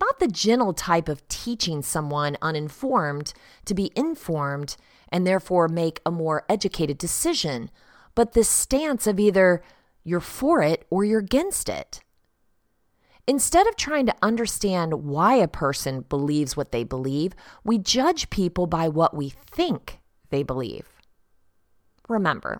not 0.00 0.18
the 0.18 0.26
gentle 0.26 0.72
type 0.74 1.08
of 1.08 1.26
teaching 1.28 1.80
someone 1.80 2.36
uninformed 2.42 3.32
to 3.64 3.72
be 3.72 3.92
informed 3.94 4.76
and 5.10 5.24
therefore 5.24 5.68
make 5.68 6.00
a 6.04 6.10
more 6.10 6.44
educated 6.48 6.98
decision, 6.98 7.70
but 8.16 8.32
this 8.32 8.48
stance 8.48 9.06
of 9.06 9.20
either 9.20 9.62
you're 10.02 10.20
for 10.20 10.60
it 10.60 10.84
or 10.90 11.04
you're 11.04 11.20
against 11.20 11.68
it. 11.68 12.02
Instead 13.28 13.68
of 13.68 13.76
trying 13.76 14.06
to 14.06 14.16
understand 14.20 15.04
why 15.04 15.34
a 15.34 15.46
person 15.46 16.04
believes 16.08 16.56
what 16.56 16.72
they 16.72 16.82
believe, 16.82 17.34
we 17.62 17.78
judge 17.78 18.30
people 18.30 18.66
by 18.66 18.88
what 18.88 19.14
we 19.14 19.28
think 19.30 20.00
they 20.30 20.42
believe. 20.42 20.88
Remember, 22.08 22.58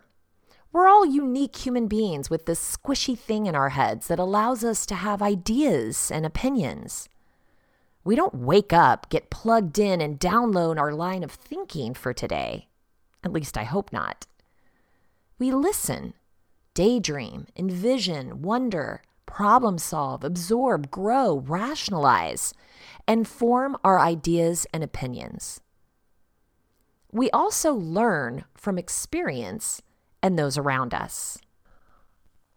we're 0.73 0.89
all 0.89 1.05
unique 1.05 1.57
human 1.57 1.89
beings 1.89 2.31
with 2.31 2.47
this 2.47 2.77
squishy 2.77 3.19
thing 3.19 3.47
in 3.47 3.57
our 3.57 3.71
heads 3.71 4.07
that 4.07 4.21
allows 4.21 4.63
us 4.63 4.87
to 4.87 4.95
have 4.95 5.21
ideas 5.21 6.11
and 6.13 6.25
opinions. 6.25 7.09
We 8.05 8.15
don't 8.15 8.35
wake 8.35 8.73
up, 8.73 9.11
get 9.11 9.31
plugged 9.31 9.79
in, 9.79 10.01
and 10.01 10.19
download 10.19 10.79
our 10.79 10.93
line 10.93 11.25
of 11.25 11.33
thinking 11.33 11.93
for 11.93 12.13
today. 12.13 12.69
At 13.25 13.33
least 13.33 13.59
I 13.59 13.65
hope 13.65 13.93
not. 13.93 14.27
We 15.39 15.51
listen, 15.51 16.15
daydream, 16.75 17.47
envision, 17.57 18.43
wonder, 18.43 19.03
problem 19.33 19.79
solve, 19.79 20.23
absorb, 20.23 20.91
grow, 20.91 21.39
rationalize, 21.39 22.53
and 23.09 23.27
form 23.27 23.75
our 23.83 23.99
ideas 23.99 24.67
and 24.75 24.85
opinions. 24.85 25.63
We 27.11 27.31
also 27.31 27.73
learn 27.73 28.45
from 28.55 28.77
experience 28.77 29.81
and 30.23 30.39
those 30.39 30.59
around 30.59 30.93
us. 30.93 31.39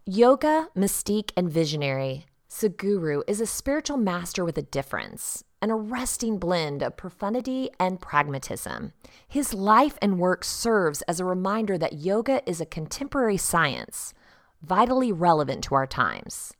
Yoga, 0.05 0.67
mystique, 0.75 1.31
and 1.37 1.49
visionary, 1.49 2.25
Sadhguru 2.49 3.23
is 3.25 3.39
a 3.39 3.45
spiritual 3.45 3.97
master 3.97 4.43
with 4.43 4.57
a 4.57 4.61
difference, 4.61 5.45
an 5.61 5.71
arresting 5.71 6.39
blend 6.39 6.83
of 6.83 6.97
profundity 6.97 7.69
and 7.79 8.01
pragmatism. 8.01 8.91
His 9.29 9.53
life 9.53 9.97
and 10.01 10.19
work 10.19 10.43
serves 10.43 11.01
as 11.03 11.21
a 11.21 11.25
reminder 11.25 11.77
that 11.77 11.93
yoga 11.93 12.41
is 12.45 12.59
a 12.59 12.65
contemporary 12.65 13.37
science, 13.37 14.13
vitally 14.61 15.13
relevant 15.13 15.63
to 15.63 15.75
our 15.75 15.87
times. 15.87 16.53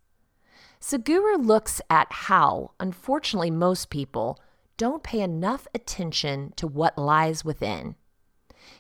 Sadhguru 0.80 1.46
looks 1.46 1.82
at 1.90 2.12
how, 2.12 2.72
unfortunately, 2.80 3.52
most 3.52 3.90
people 3.90 4.40
don't 4.78 5.04
pay 5.04 5.22
enough 5.22 5.68
attention 5.74 6.54
to 6.58 6.68
what 6.68 6.98
lies 6.98 7.46
within. 7.46 7.96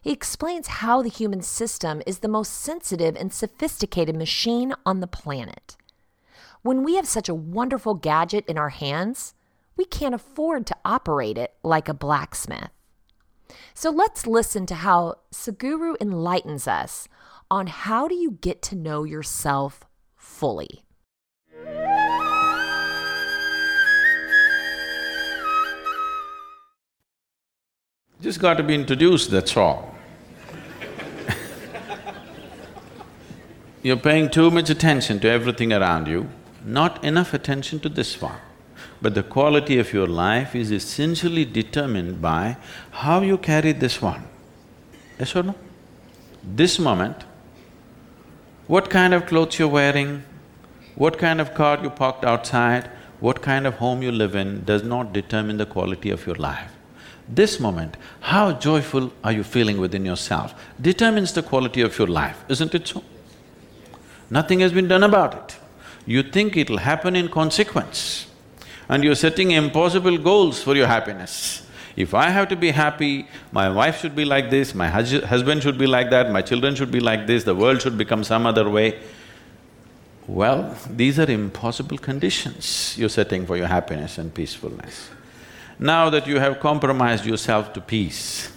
He 0.01 0.11
explains 0.11 0.67
how 0.67 1.01
the 1.01 1.09
human 1.09 1.41
system 1.41 2.01
is 2.05 2.19
the 2.19 2.27
most 2.27 2.53
sensitive 2.53 3.15
and 3.15 3.33
sophisticated 3.33 4.15
machine 4.15 4.73
on 4.85 4.99
the 4.99 5.07
planet. 5.07 5.77
When 6.61 6.83
we 6.83 6.95
have 6.95 7.07
such 7.07 7.29
a 7.29 7.35
wonderful 7.35 7.95
gadget 7.95 8.45
in 8.47 8.57
our 8.57 8.69
hands, 8.69 9.33
we 9.77 9.85
can't 9.85 10.15
afford 10.15 10.65
to 10.67 10.77
operate 10.83 11.37
it 11.37 11.53
like 11.63 11.87
a 11.87 11.93
blacksmith. 11.93 12.69
So 13.73 13.89
let's 13.89 14.25
listen 14.25 14.65
to 14.67 14.75
how 14.75 15.15
Sadhguru 15.31 15.95
enlightens 16.01 16.67
us 16.67 17.07
on 17.51 17.67
how 17.67 18.07
do 18.07 18.15
you 18.15 18.31
get 18.31 18.61
to 18.63 18.75
know 18.75 19.03
yourself 19.03 19.85
fully. 20.15 20.84
Just 28.21 28.39
got 28.39 28.55
to 28.55 28.63
be 28.63 28.73
introduced, 28.73 29.29
that's 29.29 29.55
all. 29.57 29.93
You're 33.83 33.97
paying 33.97 34.29
too 34.29 34.49
much 34.49 34.69
attention 34.69 35.19
to 35.19 35.29
everything 35.29 35.73
around 35.73 36.07
you, 36.07 36.29
not 36.63 37.03
enough 37.03 37.33
attention 37.33 37.79
to 37.81 37.89
this 37.89 38.21
one. 38.21 38.39
But 39.01 39.15
the 39.15 39.23
quality 39.23 39.77
of 39.79 39.93
your 39.93 40.07
life 40.07 40.55
is 40.55 40.71
essentially 40.71 41.45
determined 41.45 42.21
by 42.21 42.57
how 42.91 43.21
you 43.21 43.37
carry 43.37 43.73
this 43.73 44.01
one. 44.01 44.23
Yes 45.19 45.35
or 45.35 45.43
no? 45.43 45.55
This 46.43 46.79
moment, 46.79 47.25
what 48.67 48.89
kind 48.89 49.13
of 49.13 49.25
clothes 49.25 49.59
you're 49.59 49.67
wearing, 49.67 50.23
what 50.95 51.17
kind 51.17 51.41
of 51.41 51.53
car 51.53 51.79
you 51.83 51.89
parked 51.89 52.23
outside, 52.23 52.89
what 53.19 53.41
kind 53.41 53.67
of 53.67 53.75
home 53.75 54.01
you 54.01 54.11
live 54.11 54.35
in 54.35 54.63
does 54.63 54.83
not 54.83 55.13
determine 55.13 55.57
the 55.57 55.65
quality 55.65 56.09
of 56.09 56.25
your 56.25 56.35
life. 56.35 56.74
This 57.27 57.59
moment, 57.59 57.97
how 58.21 58.51
joyful 58.51 59.11
are 59.23 59.31
you 59.31 59.43
feeling 59.43 59.79
within 59.79 60.05
yourself, 60.05 60.53
determines 60.79 61.33
the 61.33 61.41
quality 61.41 61.81
of 61.81 61.97
your 61.97 62.07
life, 62.07 62.43
isn't 62.49 62.75
it 62.75 62.87
so? 62.87 63.03
Nothing 64.29 64.59
has 64.59 64.71
been 64.71 64.87
done 64.87 65.03
about 65.03 65.33
it. 65.33 65.57
You 66.05 66.21
think 66.21 66.55
it'll 66.55 66.77
happen 66.77 67.15
in 67.15 67.29
consequence 67.29 68.27
and 68.89 69.03
you're 69.03 69.15
setting 69.15 69.51
impossible 69.51 70.17
goals 70.17 70.61
for 70.61 70.75
your 70.75 70.87
happiness. 70.87 71.65
If 71.95 72.13
I 72.13 72.29
have 72.29 72.49
to 72.49 72.55
be 72.55 72.71
happy, 72.71 73.27
my 73.51 73.69
wife 73.69 74.01
should 74.01 74.15
be 74.15 74.25
like 74.25 74.49
this, 74.49 74.75
my 74.75 74.89
hus 74.89 75.13
husband 75.23 75.63
should 75.63 75.77
be 75.77 75.87
like 75.87 76.09
that, 76.09 76.29
my 76.29 76.41
children 76.41 76.75
should 76.75 76.91
be 76.91 76.99
like 76.99 77.25
this, 77.25 77.43
the 77.45 77.55
world 77.55 77.81
should 77.81 77.97
become 77.97 78.23
some 78.23 78.45
other 78.45 78.69
way. 78.69 78.99
Well, 80.27 80.75
these 80.89 81.19
are 81.19 81.29
impossible 81.29 81.97
conditions 81.97 82.95
you're 82.97 83.09
setting 83.09 83.45
for 83.45 83.57
your 83.57 83.67
happiness 83.67 84.17
and 84.17 84.33
peacefulness. 84.33 85.09
Now 85.79 86.09
that 86.09 86.25
you 86.25 86.39
have 86.39 86.59
compromised 86.59 87.25
yourself 87.25 87.73
to 87.73 87.81
peace, 87.81 88.51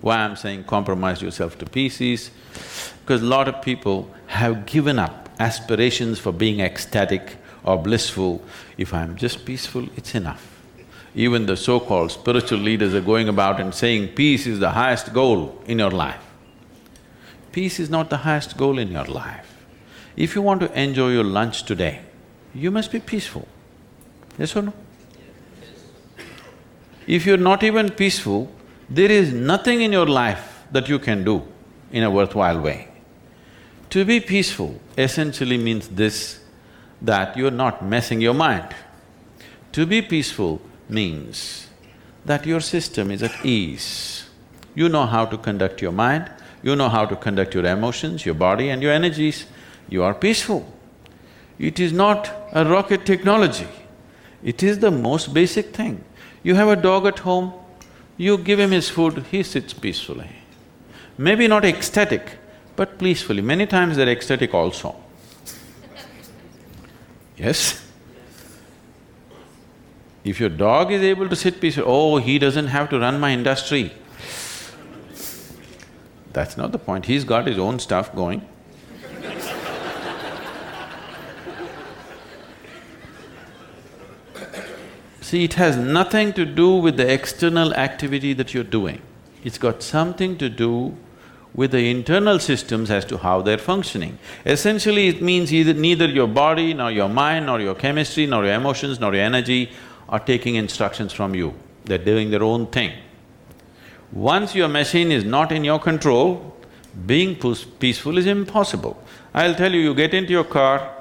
why 0.00 0.18
I'm 0.18 0.36
saying 0.36 0.64
compromise 0.64 1.22
yourself 1.22 1.56
to 1.58 1.66
peace 1.66 2.00
is 2.00 2.30
because 3.00 3.22
a 3.22 3.26
lot 3.26 3.48
of 3.48 3.62
people 3.62 4.10
have 4.26 4.66
given 4.66 4.98
up 4.98 5.28
aspirations 5.38 6.18
for 6.18 6.32
being 6.32 6.60
ecstatic 6.60 7.36
or 7.62 7.80
blissful. 7.80 8.42
If 8.76 8.92
I'm 8.92 9.16
just 9.16 9.44
peaceful, 9.44 9.88
it's 9.96 10.14
enough. 10.14 10.60
Even 11.14 11.46
the 11.46 11.56
so-called 11.56 12.10
spiritual 12.12 12.58
leaders 12.58 12.92
are 12.94 13.00
going 13.00 13.28
about 13.28 13.60
and 13.60 13.72
saying 13.72 14.08
peace 14.08 14.46
is 14.46 14.58
the 14.58 14.70
highest 14.70 15.12
goal 15.12 15.62
in 15.66 15.78
your 15.78 15.90
life. 15.90 16.22
Peace 17.52 17.78
is 17.78 17.88
not 17.88 18.10
the 18.10 18.18
highest 18.18 18.56
goal 18.56 18.78
in 18.78 18.90
your 18.90 19.04
life. 19.04 19.64
If 20.16 20.34
you 20.34 20.42
want 20.42 20.60
to 20.60 20.80
enjoy 20.80 21.10
your 21.10 21.24
lunch 21.24 21.62
today, 21.62 22.00
you 22.52 22.70
must 22.70 22.90
be 22.90 22.98
peaceful. 22.98 23.46
Yes 24.36 24.56
or 24.56 24.62
no? 24.62 24.72
If 27.08 27.24
you're 27.24 27.38
not 27.38 27.62
even 27.62 27.88
peaceful, 27.90 28.52
there 28.90 29.10
is 29.10 29.32
nothing 29.32 29.80
in 29.80 29.92
your 29.92 30.06
life 30.06 30.62
that 30.70 30.90
you 30.90 30.98
can 30.98 31.24
do 31.24 31.42
in 31.90 32.02
a 32.02 32.10
worthwhile 32.10 32.60
way. 32.60 32.88
To 33.88 34.04
be 34.04 34.20
peaceful 34.20 34.78
essentially 34.98 35.56
means 35.56 35.88
this, 35.88 36.40
that 37.00 37.34
you're 37.34 37.50
not 37.50 37.82
messing 37.82 38.20
your 38.20 38.34
mind. 38.34 38.74
To 39.72 39.86
be 39.86 40.02
peaceful 40.02 40.60
means 40.90 41.68
that 42.26 42.44
your 42.44 42.60
system 42.60 43.10
is 43.10 43.22
at 43.22 43.42
ease. 43.42 44.28
You 44.74 44.90
know 44.90 45.06
how 45.06 45.24
to 45.24 45.38
conduct 45.38 45.80
your 45.80 45.92
mind, 45.92 46.30
you 46.62 46.76
know 46.76 46.90
how 46.90 47.06
to 47.06 47.16
conduct 47.16 47.54
your 47.54 47.64
emotions, 47.64 48.26
your 48.26 48.34
body 48.34 48.68
and 48.68 48.82
your 48.82 48.92
energies, 48.92 49.46
you 49.88 50.02
are 50.02 50.12
peaceful. 50.12 50.70
It 51.58 51.80
is 51.80 51.90
not 51.90 52.30
a 52.52 52.66
rocket 52.66 53.06
technology, 53.06 53.68
it 54.44 54.62
is 54.62 54.80
the 54.80 54.90
most 54.90 55.32
basic 55.32 55.74
thing. 55.74 56.04
You 56.42 56.54
have 56.54 56.68
a 56.68 56.76
dog 56.76 57.06
at 57.06 57.20
home, 57.20 57.52
you 58.16 58.38
give 58.38 58.58
him 58.58 58.70
his 58.70 58.88
food, 58.88 59.24
he 59.30 59.42
sits 59.42 59.72
peacefully. 59.72 60.30
Maybe 61.16 61.48
not 61.48 61.64
ecstatic, 61.64 62.38
but 62.76 62.98
peacefully. 62.98 63.42
Many 63.42 63.66
times 63.66 63.96
they're 63.96 64.08
ecstatic 64.08 64.54
also. 64.54 64.96
Yes? 67.36 67.84
If 70.24 70.40
your 70.40 70.48
dog 70.48 70.92
is 70.92 71.02
able 71.02 71.28
to 71.28 71.36
sit 71.36 71.60
peacefully, 71.60 71.86
oh, 71.88 72.18
he 72.18 72.38
doesn't 72.38 72.66
have 72.66 72.90
to 72.90 72.98
run 72.98 73.18
my 73.18 73.32
industry. 73.32 73.92
That's 76.32 76.56
not 76.56 76.72
the 76.72 76.78
point, 76.78 77.06
he's 77.06 77.24
got 77.24 77.46
his 77.46 77.58
own 77.58 77.78
stuff 77.78 78.14
going. 78.14 78.46
See, 85.28 85.44
it 85.44 85.54
has 85.54 85.76
nothing 85.76 86.32
to 86.32 86.46
do 86.46 86.76
with 86.76 86.96
the 86.96 87.12
external 87.12 87.74
activity 87.74 88.32
that 88.32 88.54
you're 88.54 88.64
doing. 88.64 89.02
It's 89.44 89.58
got 89.58 89.82
something 89.82 90.38
to 90.38 90.48
do 90.48 90.96
with 91.52 91.72
the 91.72 91.90
internal 91.90 92.38
systems 92.38 92.90
as 92.90 93.04
to 93.04 93.18
how 93.18 93.42
they're 93.42 93.58
functioning. 93.58 94.18
Essentially, 94.46 95.08
it 95.08 95.20
means 95.20 95.52
either 95.52 95.74
neither 95.74 96.06
your 96.06 96.28
body, 96.28 96.72
nor 96.72 96.90
your 96.90 97.10
mind, 97.10 97.44
nor 97.44 97.60
your 97.60 97.74
chemistry, 97.74 98.24
nor 98.24 98.46
your 98.46 98.54
emotions, 98.54 99.00
nor 99.00 99.14
your 99.14 99.22
energy 99.22 99.70
are 100.08 100.18
taking 100.18 100.54
instructions 100.54 101.12
from 101.12 101.34
you. 101.34 101.52
They're 101.84 101.98
doing 101.98 102.30
their 102.30 102.42
own 102.42 102.68
thing. 102.68 102.94
Once 104.10 104.54
your 104.54 104.68
machine 104.68 105.12
is 105.12 105.24
not 105.24 105.52
in 105.52 105.62
your 105.62 105.78
control, 105.78 106.56
being 107.04 107.36
peaceful 107.78 108.16
is 108.16 108.24
impossible. 108.24 108.96
I'll 109.34 109.54
tell 109.54 109.74
you, 109.74 109.80
you 109.80 109.94
get 109.94 110.14
into 110.14 110.30
your 110.30 110.44
car 110.44 110.94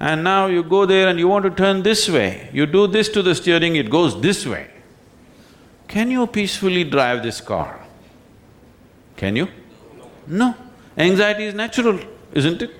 and 0.00 0.24
now 0.24 0.46
you 0.46 0.62
go 0.62 0.86
there 0.86 1.08
and 1.08 1.18
you 1.18 1.28
want 1.28 1.44
to 1.44 1.50
turn 1.50 1.82
this 1.82 2.08
way, 2.08 2.50
you 2.52 2.66
do 2.66 2.86
this 2.86 3.08
to 3.10 3.22
the 3.22 3.34
steering, 3.34 3.76
it 3.76 3.90
goes 3.90 4.20
this 4.20 4.46
way. 4.46 4.70
Can 5.88 6.10
you 6.10 6.26
peacefully 6.26 6.84
drive 6.84 7.22
this 7.22 7.40
car? 7.40 7.80
Can 9.16 9.36
you? 9.36 9.48
No. 10.26 10.54
Anxiety 10.96 11.44
is 11.44 11.54
natural, 11.54 12.00
isn't 12.32 12.62
it? 12.62 12.70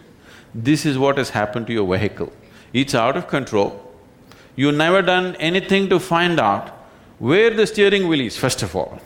This 0.55 0.87
is 0.87 0.99
what 0.99 1.19
has 1.19 1.31
happened 1.31 1.67
to 1.69 1.73
your 1.73 1.97
vehicle. 1.97 2.33
It's 2.73 2.95
out 2.95 3.17
of 3.17 3.29
control. 3.29 3.81
You've 4.57 4.75
never 4.77 5.03
done 5.03 5.37
anything 5.37 5.89
to 5.89 5.99
find 5.99 6.39
out 6.39 6.69
where 7.19 7.51
the 7.51 7.67
steering 7.67 8.09
wheel 8.09 8.21
is, 8.21 8.37
first 8.37 8.63
of 8.63 8.75
all. 8.75 9.01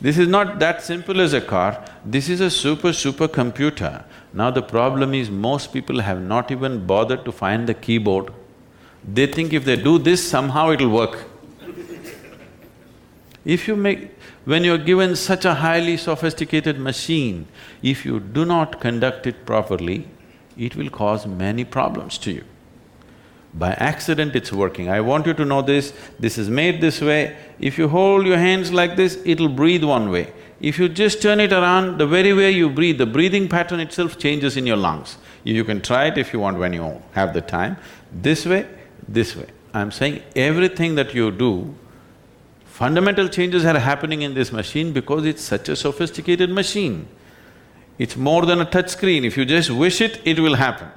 This 0.00 0.18
is 0.18 0.28
not 0.28 0.58
that 0.60 0.82
simple 0.82 1.20
as 1.20 1.32
a 1.34 1.40
car, 1.40 1.84
this 2.04 2.28
is 2.28 2.40
a 2.40 2.50
super, 2.50 2.92
super 2.92 3.28
computer. 3.28 4.04
Now 4.32 4.50
the 4.50 4.62
problem 4.62 5.14
is 5.14 5.30
most 5.30 5.72
people 5.72 6.00
have 6.00 6.20
not 6.20 6.50
even 6.50 6.86
bothered 6.86 7.24
to 7.24 7.32
find 7.32 7.68
the 7.68 7.74
keyboard. 7.74 8.32
They 9.04 9.26
think 9.26 9.52
if 9.52 9.64
they 9.64 9.76
do 9.76 9.98
this, 9.98 10.28
somehow 10.28 10.70
it'll 10.70 10.90
work. 10.90 11.24
if 13.44 13.66
you 13.66 13.74
make… 13.74 14.10
when 14.44 14.64
you're 14.64 14.78
given 14.78 15.16
such 15.16 15.44
a 15.44 15.54
highly 15.54 15.96
sophisticated 15.96 16.78
machine, 16.78 17.46
if 17.82 18.04
you 18.04 18.20
do 18.20 18.44
not 18.44 18.80
conduct 18.80 19.26
it 19.26 19.44
properly, 19.46 20.08
it 20.56 20.76
will 20.76 20.90
cause 20.90 21.26
many 21.26 21.64
problems 21.64 22.18
to 22.18 22.30
you. 22.30 22.44
By 23.52 23.72
accident 23.72 24.36
it's 24.36 24.52
working. 24.52 24.88
I 24.88 25.00
want 25.00 25.26
you 25.26 25.34
to 25.34 25.44
know 25.44 25.60
this, 25.60 25.92
this 26.20 26.38
is 26.38 26.48
made 26.48 26.80
this 26.80 27.00
way. 27.00 27.36
If 27.58 27.78
you 27.78 27.88
hold 27.88 28.26
your 28.26 28.38
hands 28.38 28.72
like 28.72 28.94
this, 28.96 29.20
it'll 29.24 29.48
breathe 29.48 29.82
one 29.82 30.10
way. 30.10 30.32
If 30.60 30.78
you 30.78 30.88
just 30.88 31.22
turn 31.22 31.40
it 31.40 31.52
around, 31.52 31.98
the 31.98 32.06
very 32.06 32.34
way 32.34 32.50
you 32.50 32.68
breathe, 32.68 32.98
the 32.98 33.06
breathing 33.06 33.48
pattern 33.48 33.80
itself 33.80 34.18
changes 34.18 34.56
in 34.56 34.66
your 34.66 34.76
lungs. 34.76 35.16
You 35.42 35.64
can 35.64 35.80
try 35.80 36.06
it 36.06 36.18
if 36.18 36.32
you 36.32 36.40
want 36.40 36.58
when 36.58 36.74
you 36.74 37.02
have 37.12 37.32
the 37.32 37.40
time. 37.40 37.78
This 38.12 38.44
way, 38.44 38.66
this 39.08 39.34
way. 39.34 39.46
I'm 39.72 39.90
saying 39.90 40.22
everything 40.36 40.96
that 40.96 41.14
you 41.14 41.30
do, 41.30 41.74
fundamental 42.66 43.28
changes 43.28 43.64
are 43.64 43.78
happening 43.78 44.20
in 44.22 44.34
this 44.34 44.52
machine 44.52 44.92
because 44.92 45.24
it's 45.24 45.42
such 45.42 45.68
a 45.70 45.76
sophisticated 45.76 46.50
machine. 46.50 47.08
It's 47.98 48.16
more 48.16 48.44
than 48.44 48.60
a 48.60 48.64
touch 48.64 48.90
screen. 48.90 49.24
If 49.24 49.36
you 49.36 49.44
just 49.44 49.70
wish 49.70 50.00
it, 50.00 50.20
it 50.24 50.40
will 50.40 50.56
happen. 50.56 50.88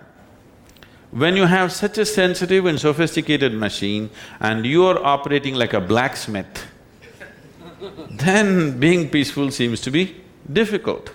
When 1.12 1.38
you 1.38 1.46
have 1.46 1.72
such 1.72 1.98
a 1.98 2.06
sensitive 2.06 2.66
and 2.66 2.80
sophisticated 2.80 3.54
machine 3.54 4.10
and 4.40 4.66
you 4.66 4.86
are 4.86 5.02
operating 5.04 5.54
like 5.54 5.74
a 5.74 5.80
blacksmith, 5.80 6.66
then 8.10 8.80
being 8.80 9.10
peaceful 9.10 9.52
seems 9.52 9.82
to 9.82 9.92
be 9.92 10.16
difficult. 10.52 11.12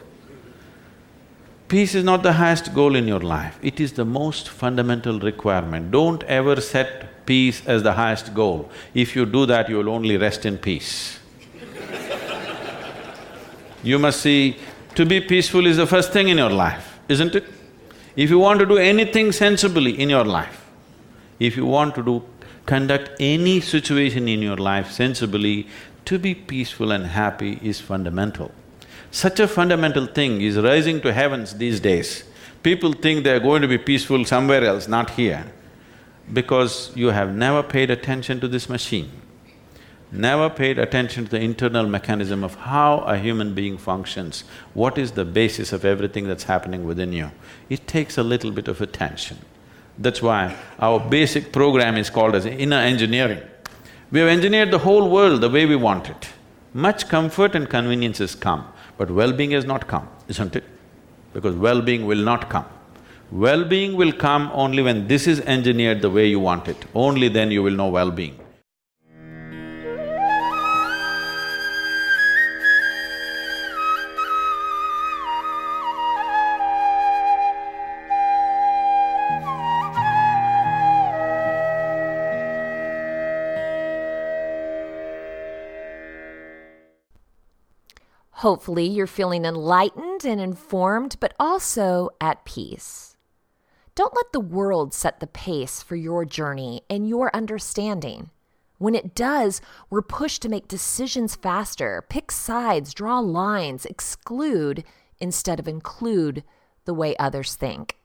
Peace 1.68 1.94
is 1.94 2.04
not 2.04 2.22
the 2.22 2.32
highest 2.32 2.72
goal 2.74 2.96
in 2.96 3.06
your 3.06 3.20
life, 3.20 3.58
it 3.62 3.78
is 3.78 3.92
the 3.92 4.04
most 4.04 4.48
fundamental 4.48 5.20
requirement. 5.20 5.90
Don't 5.90 6.22
ever 6.24 6.60
set 6.60 7.26
peace 7.26 7.62
as 7.66 7.82
the 7.82 7.92
highest 7.92 8.32
goal. 8.32 8.70
If 8.94 9.14
you 9.14 9.26
do 9.26 9.44
that, 9.46 9.68
you 9.68 9.76
will 9.76 9.90
only 9.90 10.16
rest 10.16 10.46
in 10.46 10.56
peace. 10.56 11.18
you 13.82 13.98
must 13.98 14.20
see, 14.22 14.56
to 14.94 15.04
be 15.04 15.20
peaceful 15.20 15.66
is 15.66 15.76
the 15.76 15.86
first 15.86 16.12
thing 16.12 16.28
in 16.28 16.38
your 16.38 16.50
life, 16.50 16.98
isn't 17.08 17.34
it? 17.34 17.44
If 18.16 18.30
you 18.30 18.38
want 18.38 18.60
to 18.60 18.66
do 18.66 18.78
anything 18.78 19.30
sensibly 19.32 20.00
in 20.00 20.08
your 20.08 20.24
life, 20.24 20.64
if 21.38 21.56
you 21.56 21.66
want 21.66 21.94
to 21.96 22.02
do… 22.02 22.22
conduct 22.68 23.12
any 23.18 23.60
situation 23.60 24.28
in 24.28 24.42
your 24.42 24.56
life 24.58 24.90
sensibly, 24.90 25.66
to 26.08 26.18
be 26.18 26.34
peaceful 26.34 26.90
and 26.90 27.06
happy 27.06 27.58
is 27.62 27.80
fundamental. 27.80 28.50
Such 29.10 29.40
a 29.40 29.48
fundamental 29.48 30.06
thing 30.06 30.40
is 30.40 30.58
rising 30.58 31.00
to 31.02 31.12
heavens 31.12 31.54
these 31.54 31.80
days. 31.80 32.24
People 32.62 32.92
think 32.92 33.24
they're 33.24 33.40
going 33.40 33.62
to 33.62 33.68
be 33.68 33.78
peaceful 33.78 34.24
somewhere 34.24 34.64
else, 34.64 34.88
not 34.88 35.10
here, 35.10 35.44
because 36.32 36.90
you 36.94 37.08
have 37.08 37.34
never 37.34 37.62
paid 37.62 37.90
attention 37.90 38.40
to 38.40 38.48
this 38.48 38.68
machine 38.68 39.10
never 40.10 40.48
paid 40.48 40.78
attention 40.78 41.24
to 41.24 41.30
the 41.30 41.40
internal 41.40 41.86
mechanism 41.86 42.42
of 42.42 42.54
how 42.54 42.98
a 43.00 43.18
human 43.18 43.54
being 43.54 43.76
functions, 43.76 44.44
what 44.74 44.96
is 44.96 45.12
the 45.12 45.24
basis 45.24 45.72
of 45.72 45.84
everything 45.84 46.26
that's 46.26 46.44
happening 46.44 46.84
within 46.84 47.12
you. 47.12 47.30
It 47.68 47.86
takes 47.86 48.16
a 48.16 48.22
little 48.22 48.50
bit 48.50 48.68
of 48.68 48.80
attention. 48.80 49.38
That's 49.98 50.22
why 50.22 50.56
our 50.78 51.00
basic 51.00 51.52
program 51.52 51.96
is 51.96 52.08
called 52.08 52.34
as 52.34 52.46
inner 52.46 52.76
engineering. 52.76 53.42
We 54.10 54.20
have 54.20 54.28
engineered 54.30 54.70
the 54.70 54.78
whole 54.78 55.10
world 55.10 55.42
the 55.42 55.50
way 55.50 55.66
we 55.66 55.76
want 55.76 56.08
it. 56.08 56.30
Much 56.72 57.08
comfort 57.08 57.54
and 57.54 57.68
convenience 57.68 58.18
has 58.18 58.34
come, 58.34 58.66
but 58.96 59.10
well-being 59.10 59.50
has 59.50 59.66
not 59.66 59.86
come, 59.86 60.08
isn't 60.28 60.56
it? 60.56 60.64
Because 61.34 61.54
well-being 61.54 62.06
will 62.06 62.22
not 62.22 62.48
come. 62.48 62.64
Well-being 63.30 63.96
will 63.96 64.12
come 64.12 64.50
only 64.54 64.82
when 64.82 65.08
this 65.08 65.26
is 65.26 65.40
engineered 65.40 66.00
the 66.00 66.08
way 66.08 66.26
you 66.26 66.40
want 66.40 66.68
it, 66.68 66.86
only 66.94 67.28
then 67.28 67.50
you 67.50 67.62
will 67.62 67.74
know 67.74 67.88
well-being. 67.88 68.38
Hopefully, 88.38 88.86
you're 88.86 89.08
feeling 89.08 89.44
enlightened 89.44 90.24
and 90.24 90.40
informed, 90.40 91.16
but 91.18 91.34
also 91.40 92.08
at 92.20 92.44
peace. 92.44 93.16
Don't 93.96 94.14
let 94.14 94.32
the 94.32 94.38
world 94.38 94.94
set 94.94 95.18
the 95.18 95.26
pace 95.26 95.82
for 95.82 95.96
your 95.96 96.24
journey 96.24 96.82
and 96.88 97.08
your 97.08 97.34
understanding. 97.34 98.30
When 98.78 98.94
it 98.94 99.16
does, 99.16 99.60
we're 99.90 100.02
pushed 100.02 100.40
to 100.42 100.48
make 100.48 100.68
decisions 100.68 101.34
faster, 101.34 102.04
pick 102.08 102.30
sides, 102.30 102.94
draw 102.94 103.18
lines, 103.18 103.84
exclude 103.84 104.84
instead 105.18 105.58
of 105.58 105.66
include 105.66 106.44
the 106.84 106.94
way 106.94 107.16
others 107.16 107.56
think. 107.56 107.96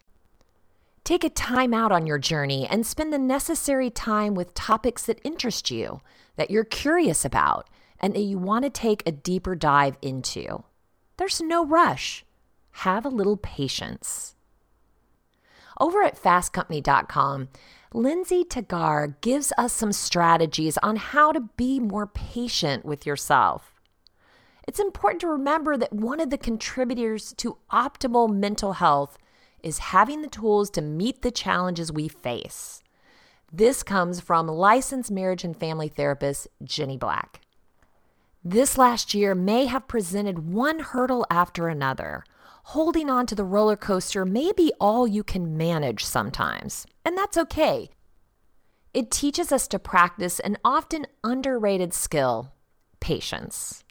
Take 1.03 1.23
a 1.23 1.29
time 1.29 1.75
out 1.75 1.91
on 1.91 2.07
your 2.07 2.17
journey 2.17 2.65
and 2.67 2.87
spend 2.87 3.13
the 3.13 3.19
necessary 3.19 3.91
time 3.91 4.33
with 4.33 4.55
topics 4.55 5.05
that 5.05 5.21
interest 5.23 5.69
you, 5.69 6.01
that 6.37 6.49
you're 6.49 6.63
curious 6.63 7.23
about, 7.23 7.69
and 8.03 8.13
that 8.13 8.19
you 8.19 8.37
want 8.37 8.65
to 8.65 8.69
take 8.69 9.01
a 9.05 9.13
deeper 9.13 9.55
dive 9.55 9.97
into. 10.01 10.65
There's 11.15 11.39
no 11.39 11.65
rush. 11.65 12.25
Have 12.71 13.05
a 13.05 13.09
little 13.09 13.37
patience. 13.37 14.35
Over 15.79 16.03
at 16.03 16.21
fastcompany.com, 16.21 17.47
Lindsay 17.93 18.43
Tigar 18.43 19.15
gives 19.21 19.53
us 19.57 19.71
some 19.71 19.93
strategies 19.93 20.77
on 20.79 20.97
how 20.97 21.31
to 21.31 21.49
be 21.55 21.79
more 21.79 22.05
patient 22.05 22.83
with 22.83 23.05
yourself. 23.05 23.73
It's 24.67 24.79
important 24.79 25.21
to 25.21 25.27
remember 25.27 25.77
that 25.77 25.93
one 25.93 26.19
of 26.19 26.29
the 26.29 26.37
contributors 26.37 27.33
to 27.37 27.57
optimal 27.71 28.29
mental 28.29 28.73
health 28.73 29.17
is 29.61 29.77
having 29.77 30.21
the 30.21 30.27
tools 30.27 30.69
to 30.71 30.81
meet 30.81 31.21
the 31.21 31.31
challenges 31.31 31.89
we 31.89 32.09
face. 32.09 32.83
This 33.51 33.81
comes 33.81 34.19
from 34.19 34.47
licensed 34.47 35.09
marriage 35.11 35.45
and 35.45 35.55
family 35.55 35.87
therapist 35.87 36.49
Jenny 36.63 36.97
Black. 36.97 37.42
This 38.45 38.77
last 38.77 39.13
year 39.13 39.33
may 39.33 39.67
have 39.67 39.87
presented 39.87 40.51
one 40.51 40.79
hurdle 40.79 41.25
after 41.29 41.69
another. 41.69 42.25
Holding 42.65 43.09
on 43.09 43.25
to 43.27 43.35
the 43.35 43.45
roller 43.45 43.77
coaster 43.77 44.25
may 44.25 44.51
be 44.51 44.73
all 44.81 45.07
you 45.07 45.23
can 45.23 45.55
manage 45.55 46.03
sometimes, 46.03 46.85
and 47.05 47.17
that's 47.17 47.37
okay. 47.37 47.89
It 48.93 49.11
teaches 49.11 49.53
us 49.53 49.65
to 49.69 49.79
practice 49.79 50.41
an 50.41 50.57
often 50.65 51.07
underrated 51.23 51.93
skill 51.93 52.51
patience. 52.99 53.85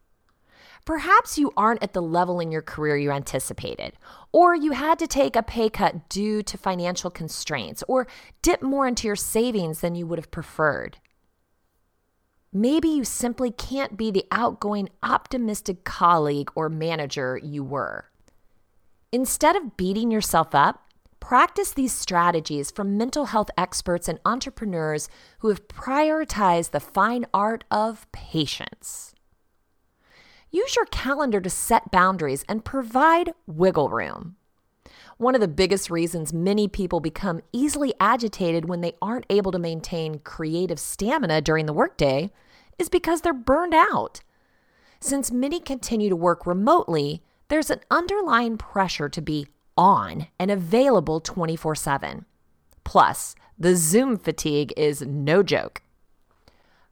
Perhaps 0.85 1.38
you 1.38 1.53
aren't 1.57 1.83
at 1.83 1.95
the 1.95 2.03
level 2.03 2.38
in 2.38 2.53
your 2.53 2.61
career 2.61 2.99
you 2.99 3.11
anticipated, 3.11 3.95
or 4.33 4.55
you 4.55 4.73
had 4.73 4.99
to 4.99 5.07
take 5.07 5.35
a 5.35 5.43
pay 5.43 5.71
cut 5.71 6.11
due 6.11 6.43
to 6.43 6.59
financial 6.59 7.11
constraints, 7.11 7.83
or 7.88 8.07
dip 8.43 8.61
more 8.61 8.87
into 8.87 9.07
your 9.07 9.17
savings 9.17 9.81
than 9.81 9.95
you 9.95 10.07
would 10.07 10.19
have 10.19 10.31
preferred. 10.31 10.99
Maybe 12.53 12.88
you 12.88 13.05
simply 13.05 13.51
can't 13.51 13.97
be 13.97 14.11
the 14.11 14.27
outgoing, 14.31 14.91
optimistic 15.03 15.85
colleague 15.85 16.51
or 16.55 16.69
manager 16.69 17.41
you 17.43 17.65
were. 17.65 18.11
Instead 19.11 19.57
of 19.57 19.77
beating 19.79 20.11
yourself 20.11 20.55
up, 20.55 20.83
practice 21.19 21.73
these 21.73 21.95
strategies 21.95 22.71
from 22.71 22.98
mental 22.98 23.27
health 23.27 23.48
experts 23.57 24.07
and 24.07 24.19
entrepreneurs 24.27 25.09
who 25.38 25.48
have 25.48 25.67
prioritized 25.67 26.73
the 26.73 26.81
fine 26.81 27.25
art 27.33 27.65
of 27.71 28.11
patience. 28.13 29.15
Use 30.50 30.77
your 30.77 30.85
calendar 30.87 31.40
to 31.40 31.48
set 31.48 31.90
boundaries 31.90 32.44
and 32.46 32.67
provide 32.67 33.33
wiggle 33.46 33.88
room. 33.88 34.37
One 35.19 35.35
of 35.35 35.40
the 35.40 35.48
biggest 35.48 35.90
reasons 35.90 36.33
many 36.33 36.69
people 36.69 37.00
become 37.00 37.42
easily 37.52 37.94
agitated 38.00 38.69
when 38.69 38.81
they 38.81 38.94
aren't 39.00 39.27
able 39.31 39.52
to 39.52 39.58
maintain 39.58 40.19
creative 40.21 40.79
stamina 40.79 41.40
during 41.40 41.67
the 41.67 41.73
workday 41.73 42.31
is 42.79 42.88
because 42.88 43.21
they're 43.21 43.33
burned 43.33 43.75
out. 43.75 44.23
Since 45.00 45.33
many 45.33 45.60
continue 45.60 46.08
to 46.08 46.17
work 46.17 46.46
remotely, 46.46 47.23
there's 47.48 47.71
an 47.71 47.81
underlying 47.90 48.56
pressure 48.56 49.08
to 49.08 49.21
be 49.21 49.46
on 49.77 50.29
and 50.38 50.50
available 50.50 51.21
24 51.21 51.75
7. 51.75 52.25
Plus, 52.85 53.35
the 53.58 53.77
Zoom 53.77 54.17
fatigue 54.17 54.73
is 54.77 55.02
no 55.02 55.42
joke. 55.42 55.83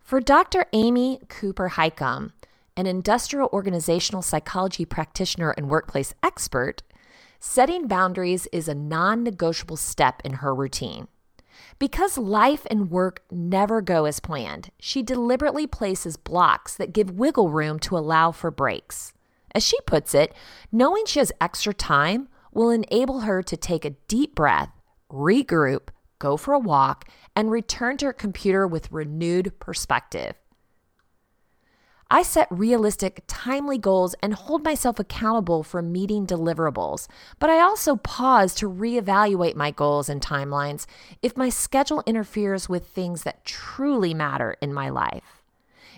For 0.00 0.20
Dr. 0.20 0.66
Amy 0.72 1.20
Cooper 1.28 1.68
Hakim, 1.68 2.32
an 2.76 2.86
industrial 2.86 3.48
organizational 3.52 4.22
psychology 4.22 4.84
practitioner 4.84 5.50
and 5.50 5.70
workplace 5.70 6.14
expert, 6.22 6.82
setting 7.40 7.88
boundaries 7.88 8.46
is 8.52 8.68
a 8.68 8.74
non 8.74 9.24
negotiable 9.24 9.76
step 9.76 10.20
in 10.24 10.34
her 10.34 10.54
routine. 10.54 11.08
Because 11.78 12.18
life 12.18 12.66
and 12.70 12.90
work 12.90 13.22
never 13.30 13.80
go 13.80 14.04
as 14.04 14.20
planned, 14.20 14.70
she 14.78 15.02
deliberately 15.02 15.66
places 15.66 16.16
blocks 16.16 16.76
that 16.76 16.92
give 16.92 17.10
wiggle 17.10 17.48
room 17.48 17.78
to 17.80 17.96
allow 17.96 18.30
for 18.30 18.50
breaks. 18.50 19.12
As 19.54 19.66
she 19.66 19.80
puts 19.86 20.14
it, 20.14 20.34
knowing 20.70 21.06
she 21.06 21.18
has 21.18 21.32
extra 21.40 21.74
time 21.74 22.28
will 22.52 22.70
enable 22.70 23.20
her 23.20 23.42
to 23.42 23.56
take 23.56 23.84
a 23.84 23.96
deep 24.08 24.34
breath, 24.34 24.70
regroup, 25.10 25.88
go 26.18 26.36
for 26.36 26.54
a 26.54 26.58
walk, 26.58 27.08
and 27.34 27.50
return 27.50 27.96
to 27.96 28.06
her 28.06 28.12
computer 28.12 28.66
with 28.66 28.92
renewed 28.92 29.58
perspective. 29.58 30.34
I 32.12 32.22
set 32.22 32.48
realistic, 32.50 33.22
timely 33.28 33.78
goals 33.78 34.16
and 34.20 34.34
hold 34.34 34.64
myself 34.64 34.98
accountable 34.98 35.62
for 35.62 35.80
meeting 35.80 36.26
deliverables, 36.26 37.06
but 37.38 37.50
I 37.50 37.60
also 37.60 37.94
pause 37.94 38.52
to 38.56 38.68
reevaluate 38.68 39.54
my 39.54 39.70
goals 39.70 40.08
and 40.08 40.20
timelines 40.20 40.86
if 41.22 41.36
my 41.36 41.48
schedule 41.48 42.02
interferes 42.06 42.68
with 42.68 42.88
things 42.88 43.22
that 43.22 43.44
truly 43.44 44.12
matter 44.12 44.56
in 44.60 44.74
my 44.74 44.88
life, 44.88 45.44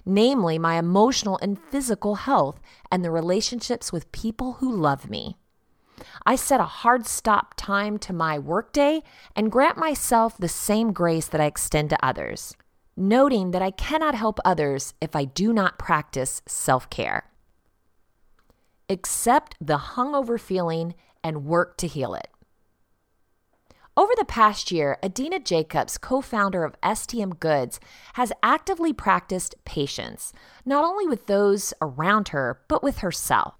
namely 0.04 0.58
my 0.58 0.78
emotional 0.78 1.38
and 1.40 1.58
physical 1.58 2.16
health 2.16 2.60
and 2.90 3.02
the 3.02 3.10
relationships 3.10 3.90
with 3.90 4.12
people 4.12 4.54
who 4.54 4.70
love 4.70 5.08
me. 5.08 5.38
I 6.26 6.36
set 6.36 6.60
a 6.60 6.64
hard 6.64 7.06
stop 7.06 7.54
time 7.56 7.96
to 8.00 8.12
my 8.12 8.38
workday 8.38 9.02
and 9.34 9.50
grant 9.50 9.78
myself 9.78 10.36
the 10.36 10.48
same 10.48 10.92
grace 10.92 11.26
that 11.28 11.40
I 11.40 11.46
extend 11.46 11.88
to 11.88 12.04
others 12.04 12.54
noting 12.96 13.50
that 13.52 13.62
I 13.62 13.70
cannot 13.70 14.14
help 14.14 14.38
others 14.44 14.94
if 15.00 15.16
I 15.16 15.24
do 15.24 15.52
not 15.52 15.78
practice 15.78 16.42
self 16.46 16.88
care. 16.90 17.30
Accept 18.88 19.56
the 19.60 19.78
hungover 19.78 20.38
feeling 20.38 20.94
and 21.24 21.44
work 21.44 21.76
to 21.78 21.86
heal 21.86 22.14
it. 22.14 22.28
Over 23.94 24.12
the 24.16 24.24
past 24.24 24.72
year, 24.72 24.98
Adina 25.02 25.38
Jacobs, 25.38 25.98
co 25.98 26.22
founder 26.22 26.64
of 26.64 26.80
STM 26.80 27.38
Goods, 27.38 27.78
has 28.14 28.32
actively 28.42 28.94
practiced 28.94 29.54
patience, 29.66 30.32
not 30.64 30.82
only 30.82 31.06
with 31.06 31.26
those 31.26 31.74
around 31.82 32.28
her, 32.28 32.62
but 32.68 32.82
with 32.82 32.98
herself. 32.98 33.54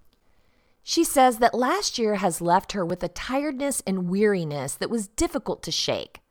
She 0.81 1.03
says 1.03 1.37
that 1.37 1.53
last 1.53 1.99
year 1.99 2.15
has 2.15 2.41
left 2.41 2.71
her 2.71 2.83
with 2.83 3.03
a 3.03 3.07
tiredness 3.09 3.83
and 3.85 4.09
weariness 4.09 4.73
that 4.75 4.89
was 4.89 5.07
difficult 5.07 5.61
to 5.63 5.71
shake. 5.71 6.22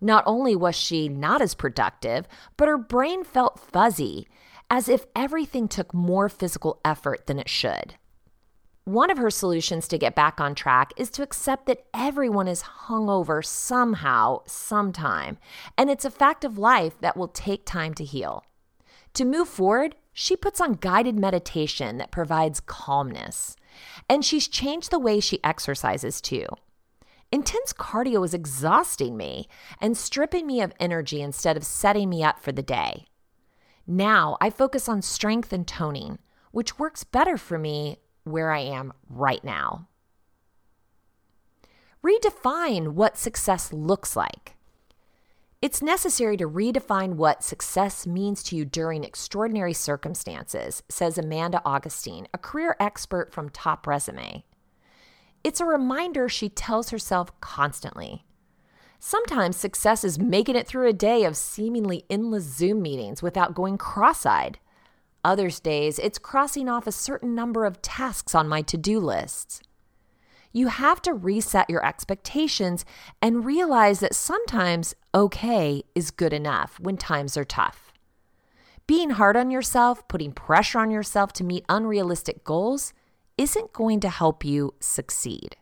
Not 0.00 0.24
only 0.26 0.56
was 0.56 0.74
she 0.74 1.08
not 1.08 1.42
as 1.42 1.54
productive, 1.54 2.26
but 2.56 2.68
her 2.68 2.78
brain 2.78 3.24
felt 3.24 3.60
fuzzy, 3.60 4.26
as 4.70 4.88
if 4.88 5.06
everything 5.14 5.68
took 5.68 5.92
more 5.92 6.28
physical 6.28 6.80
effort 6.84 7.26
than 7.26 7.38
it 7.38 7.48
should. 7.48 7.94
One 8.84 9.10
of 9.10 9.18
her 9.18 9.30
solutions 9.30 9.86
to 9.88 9.98
get 9.98 10.14
back 10.14 10.40
on 10.40 10.54
track 10.54 10.92
is 10.96 11.10
to 11.10 11.22
accept 11.22 11.66
that 11.66 11.84
everyone 11.92 12.48
is 12.48 12.62
hungover 12.88 13.44
somehow, 13.44 14.40
sometime, 14.46 15.38
and 15.76 15.90
it's 15.90 16.04
a 16.04 16.10
fact 16.10 16.44
of 16.44 16.58
life 16.58 16.98
that 17.00 17.16
will 17.16 17.28
take 17.28 17.66
time 17.66 17.94
to 17.94 18.04
heal. 18.04 18.44
To 19.14 19.24
move 19.24 19.48
forward, 19.48 19.96
she 20.12 20.36
puts 20.36 20.60
on 20.60 20.74
guided 20.74 21.18
meditation 21.18 21.98
that 21.98 22.10
provides 22.10 22.60
calmness. 22.60 23.56
And 24.08 24.24
she's 24.24 24.48
changed 24.48 24.90
the 24.90 24.98
way 24.98 25.20
she 25.20 25.42
exercises 25.44 26.20
too. 26.20 26.46
Intense 27.32 27.72
cardio 27.72 28.20
was 28.20 28.34
exhausting 28.34 29.16
me 29.16 29.48
and 29.80 29.96
stripping 29.96 30.46
me 30.46 30.60
of 30.60 30.72
energy 30.80 31.22
instead 31.22 31.56
of 31.56 31.64
setting 31.64 32.08
me 32.08 32.24
up 32.24 32.40
for 32.40 32.50
the 32.50 32.62
day. 32.62 33.06
Now 33.86 34.36
I 34.40 34.50
focus 34.50 34.88
on 34.88 35.02
strength 35.02 35.52
and 35.52 35.66
toning, 35.66 36.18
which 36.50 36.78
works 36.78 37.04
better 37.04 37.36
for 37.36 37.58
me 37.58 37.98
where 38.24 38.50
I 38.50 38.60
am 38.60 38.92
right 39.08 39.42
now. 39.44 39.88
Redefine 42.04 42.94
what 42.94 43.16
success 43.16 43.72
looks 43.72 44.16
like. 44.16 44.56
It's 45.62 45.82
necessary 45.82 46.38
to 46.38 46.48
redefine 46.48 47.14
what 47.14 47.44
success 47.44 48.06
means 48.06 48.42
to 48.44 48.56
you 48.56 48.64
during 48.64 49.04
extraordinary 49.04 49.74
circumstances, 49.74 50.82
says 50.88 51.18
Amanda 51.18 51.60
Augustine, 51.64 52.26
a 52.32 52.38
career 52.38 52.74
expert 52.80 53.30
from 53.30 53.50
Top 53.50 53.86
Resume. 53.86 54.44
It's 55.42 55.60
a 55.60 55.64
reminder 55.64 56.28
she 56.28 56.48
tells 56.48 56.90
herself 56.90 57.38
constantly. 57.40 58.24
Sometimes 58.98 59.56
success 59.56 60.04
is 60.04 60.18
making 60.18 60.56
it 60.56 60.66
through 60.66 60.88
a 60.88 60.92
day 60.92 61.24
of 61.24 61.36
seemingly 61.36 62.04
endless 62.10 62.44
Zoom 62.44 62.82
meetings 62.82 63.22
without 63.22 63.54
going 63.54 63.78
cross 63.78 64.26
eyed. 64.26 64.58
Others 65.24 65.60
days, 65.60 65.98
it's 65.98 66.18
crossing 66.18 66.68
off 66.68 66.86
a 66.86 66.92
certain 66.92 67.34
number 67.34 67.64
of 67.64 67.80
tasks 67.80 68.34
on 68.34 68.48
my 68.48 68.60
to 68.62 68.76
do 68.76 69.00
lists. 69.00 69.62
You 70.52 70.68
have 70.68 71.00
to 71.02 71.14
reset 71.14 71.70
your 71.70 71.84
expectations 71.86 72.84
and 73.22 73.44
realize 73.44 74.00
that 74.00 74.14
sometimes 74.14 74.94
okay 75.14 75.82
is 75.94 76.10
good 76.10 76.32
enough 76.32 76.78
when 76.80 76.96
times 76.96 77.36
are 77.36 77.44
tough. 77.44 77.92
Being 78.86 79.10
hard 79.10 79.36
on 79.36 79.50
yourself, 79.50 80.06
putting 80.08 80.32
pressure 80.32 80.80
on 80.80 80.90
yourself 80.90 81.32
to 81.34 81.44
meet 81.44 81.64
unrealistic 81.68 82.44
goals, 82.44 82.92
isn't 83.40 83.72
going 83.72 84.00
to 84.00 84.10
help 84.10 84.44
you 84.44 84.74
succeed. 84.80 85.56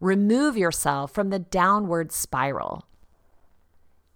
Remove 0.00 0.56
yourself 0.56 1.14
from 1.14 1.30
the 1.30 1.38
downward 1.38 2.10
spiral. 2.10 2.84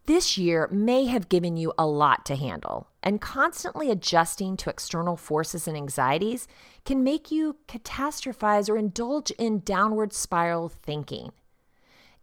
This 0.07 0.37
year 0.37 0.69
may 0.73 1.05
have 1.05 1.29
given 1.29 1.57
you 1.57 1.73
a 1.79 1.87
lot 1.87 2.27
to 2.27 2.35
handle, 2.35 2.89
and 3.01 3.21
constantly 3.21 3.93
adjusting 3.93 4.57
to 4.57 4.71
external 4.71 5.17
forces 5.17 5.69
and 5.69 5.77
anxieties 5.77 6.49
can 6.85 7.05
make 7.05 7.31
you 7.31 7.59
catastrophize 7.69 8.69
or 8.69 8.77
indulge 8.77 9.31
in 9.33 9.61
downward 9.61 10.13
spiral 10.13 10.69
thinking. 10.69 11.31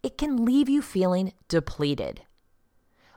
It 0.02 0.18
can 0.18 0.44
leave 0.44 0.68
you 0.68 0.82
feeling 0.82 1.32
depleted. 1.48 2.20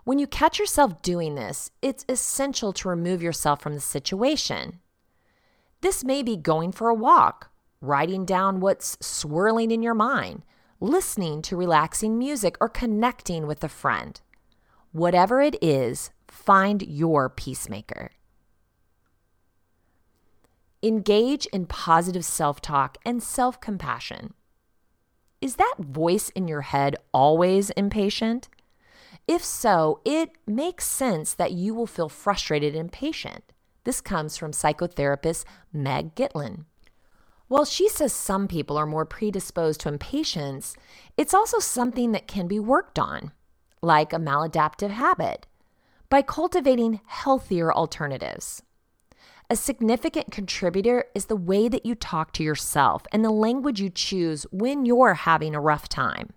When 0.06 0.20
you 0.20 0.28
catch 0.28 0.58
yourself 0.58 1.02
doing 1.02 1.36
this, 1.36 1.72
it's 1.82 2.06
essential 2.08 2.72
to 2.72 2.88
remove 2.88 3.22
yourself 3.22 3.62
from 3.62 3.74
the 3.74 3.82
situation. 3.82 4.80
This 5.82 6.04
may 6.04 6.24
be 6.24 6.36
going 6.36 6.72
for 6.72 6.90
a 6.90 6.96
walk, 6.96 7.52
writing 7.82 8.26
down 8.26 8.60
what's 8.60 8.98
swirling 9.00 9.70
in 9.70 9.84
your 9.84 9.94
mind, 9.94 10.44
listening 10.80 11.42
to 11.44 11.56
relaxing 11.56 12.18
music, 12.18 12.58
or 12.60 12.68
connecting 12.68 13.46
with 13.46 13.64
a 13.64 13.70
friend. 13.70 14.20
Whatever 14.92 15.42
it 15.42 15.56
is, 15.62 16.10
find 16.28 16.82
your 16.82 17.30
peacemaker. 17.30 18.10
Engage 20.82 21.46
in 21.48 21.68
positive 21.68 22.26
self 22.26 22.60
talk 22.60 22.98
and 23.06 23.22
self 23.22 23.60
compassion. 23.62 24.34
Is 25.42 25.58
that 25.58 25.76
voice 25.80 26.30
in 26.30 26.48
your 26.48 26.62
head 26.62 26.96
always 27.14 27.70
impatient? 27.72 28.50
If 29.28 29.44
so, 29.44 30.00
it 30.06 30.32
makes 30.48 30.86
sense 30.86 31.34
that 31.36 31.52
you 31.52 31.76
will 31.76 31.86
feel 31.86 32.10
frustrated 32.10 32.74
and 32.74 32.86
impatient. 32.86 33.54
This 33.88 34.02
comes 34.02 34.36
from 34.36 34.52
psychotherapist 34.52 35.46
Meg 35.72 36.14
Gitlin. 36.14 36.66
While 37.48 37.64
she 37.64 37.88
says 37.88 38.12
some 38.12 38.50
people 38.50 38.76
are 38.76 38.86
more 38.86 39.06
predisposed 39.06 39.80
to 39.80 39.88
impatience, 39.88 40.76
it's 41.16 41.34
also 41.34 41.60
something 41.60 42.12
that 42.12 42.28
can 42.28 42.50
be 42.50 42.60
worked 42.60 43.00
on, 43.00 43.32
like 43.82 44.12
a 44.12 44.18
maladaptive 44.18 44.90
habit, 44.90 45.48
by 46.10 46.22
cultivating 46.22 47.00
healthier 47.06 47.72
alternatives. 47.72 48.62
A 49.50 49.56
significant 49.56 50.32
contributor 50.32 51.06
is 51.16 51.28
the 51.28 51.38
way 51.38 51.70
that 51.70 51.86
you 51.86 51.96
talk 51.96 52.34
to 52.34 52.44
yourself 52.44 53.04
and 53.14 53.24
the 53.24 53.32
language 53.32 53.80
you 53.80 53.90
choose 53.90 54.46
when 54.52 54.86
you're 54.86 55.14
having 55.14 55.56
a 55.56 55.62
rough 55.62 55.88
time. 55.88 56.32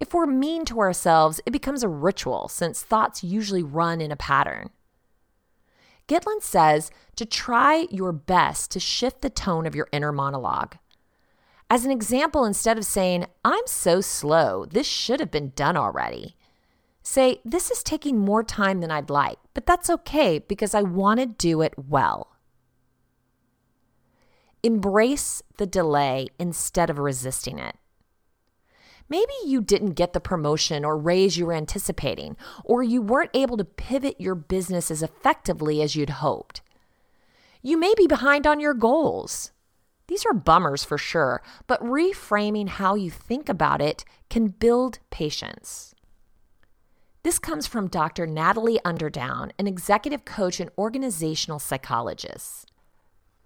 If 0.00 0.14
we're 0.14 0.26
mean 0.26 0.66
to 0.66 0.78
ourselves, 0.78 1.40
it 1.44 1.50
becomes 1.50 1.82
a 1.82 1.88
ritual 1.88 2.46
since 2.46 2.84
thoughts 2.84 3.24
usually 3.24 3.64
run 3.64 4.00
in 4.00 4.12
a 4.12 4.16
pattern. 4.16 4.70
Gitlin 6.08 6.42
says 6.42 6.90
to 7.16 7.24
try 7.24 7.86
your 7.90 8.12
best 8.12 8.70
to 8.72 8.80
shift 8.80 9.22
the 9.22 9.30
tone 9.30 9.66
of 9.66 9.74
your 9.74 9.88
inner 9.92 10.12
monologue. 10.12 10.76
As 11.70 11.84
an 11.84 11.90
example, 11.90 12.44
instead 12.44 12.76
of 12.76 12.84
saying, 12.84 13.26
I'm 13.44 13.66
so 13.66 14.00
slow, 14.00 14.66
this 14.66 14.86
should 14.86 15.20
have 15.20 15.30
been 15.30 15.52
done 15.56 15.76
already, 15.76 16.36
say, 17.02 17.40
This 17.44 17.70
is 17.70 17.82
taking 17.82 18.18
more 18.18 18.44
time 18.44 18.80
than 18.80 18.90
I'd 18.90 19.08
like, 19.08 19.38
but 19.54 19.64
that's 19.64 19.88
okay 19.88 20.38
because 20.38 20.74
I 20.74 20.82
want 20.82 21.20
to 21.20 21.26
do 21.26 21.62
it 21.62 21.74
well. 21.78 22.36
Embrace 24.62 25.42
the 25.56 25.66
delay 25.66 26.28
instead 26.38 26.90
of 26.90 26.98
resisting 26.98 27.58
it. 27.58 27.76
Maybe 29.12 29.34
you 29.44 29.60
didn't 29.60 29.92
get 29.92 30.14
the 30.14 30.20
promotion 30.20 30.86
or 30.86 30.96
raise 30.96 31.36
you 31.36 31.44
were 31.44 31.52
anticipating, 31.52 32.34
or 32.64 32.82
you 32.82 33.02
weren't 33.02 33.30
able 33.34 33.58
to 33.58 33.64
pivot 33.66 34.18
your 34.18 34.34
business 34.34 34.90
as 34.90 35.02
effectively 35.02 35.82
as 35.82 35.94
you'd 35.94 36.08
hoped. 36.24 36.62
You 37.60 37.76
may 37.76 37.92
be 37.94 38.06
behind 38.06 38.46
on 38.46 38.58
your 38.58 38.72
goals. 38.72 39.52
These 40.06 40.24
are 40.24 40.32
bummers 40.32 40.82
for 40.82 40.96
sure, 40.96 41.42
but 41.66 41.84
reframing 41.84 42.70
how 42.70 42.94
you 42.94 43.10
think 43.10 43.50
about 43.50 43.82
it 43.82 44.06
can 44.30 44.48
build 44.48 44.98
patience. 45.10 45.94
This 47.22 47.38
comes 47.38 47.66
from 47.66 47.88
Dr. 47.88 48.26
Natalie 48.26 48.80
Underdown, 48.82 49.50
an 49.58 49.66
executive 49.66 50.24
coach 50.24 50.58
and 50.58 50.70
organizational 50.78 51.58
psychologist. 51.58 52.72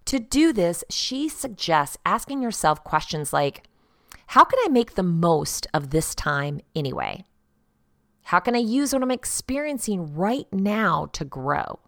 To 0.04 0.20
do 0.20 0.52
this, 0.52 0.84
she 0.90 1.28
suggests 1.28 1.98
asking 2.06 2.40
yourself 2.40 2.84
questions 2.84 3.32
like 3.32 3.64
How 4.26 4.44
can 4.44 4.58
I 4.64 4.68
make 4.68 4.94
the 4.94 5.02
most 5.02 5.66
of 5.72 5.90
this 5.90 6.14
time 6.14 6.60
anyway? 6.74 7.24
How 8.24 8.40
can 8.40 8.56
I 8.56 8.60
use 8.60 8.92
what 8.92 9.02
I'm 9.02 9.10
experiencing 9.10 10.14
right 10.14 10.46
now 10.52 11.06
to 11.12 11.24
grow? 11.24 11.78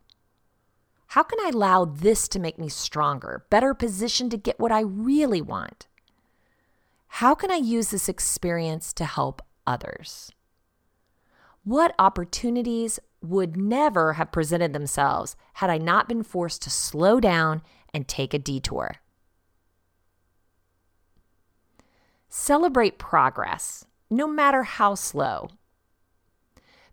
How 1.09 1.23
can 1.23 1.41
I 1.41 1.51
allow 1.53 1.85
this 1.85 2.29
to 2.29 2.39
make 2.39 2.59
me 2.59 2.69
stronger, 2.69 3.45
better 3.51 3.75
positioned 3.75 4.31
to 4.31 4.37
get 4.37 4.61
what 4.61 4.71
I 4.71 4.81
really 4.81 5.41
want? 5.41 5.89
How 7.09 7.35
can 7.35 7.51
I 7.51 7.57
use 7.57 7.91
this 7.91 8.09
experience 8.09 8.93
to 8.93 9.05
help 9.05 9.43
others? 9.67 10.31
What 11.65 11.95
opportunities 11.99 13.01
would 13.21 13.57
never 13.57 14.13
have 14.13 14.31
presented 14.31 14.73
themselves 14.73 15.35
had 15.55 15.71
I 15.71 15.79
not 15.79 16.09
been 16.09 16.23
forced 16.23 16.63
to 16.63 16.71
slow 16.71 17.19
down 17.21 17.63
and 17.93 18.07
take 18.07 18.33
a 18.33 18.39
detour? 18.39 18.97
Celebrate 22.31 22.99
progress, 22.99 23.87
no 24.11 24.29
matter 24.29 24.63
how 24.63 24.95
slow. 24.95 25.49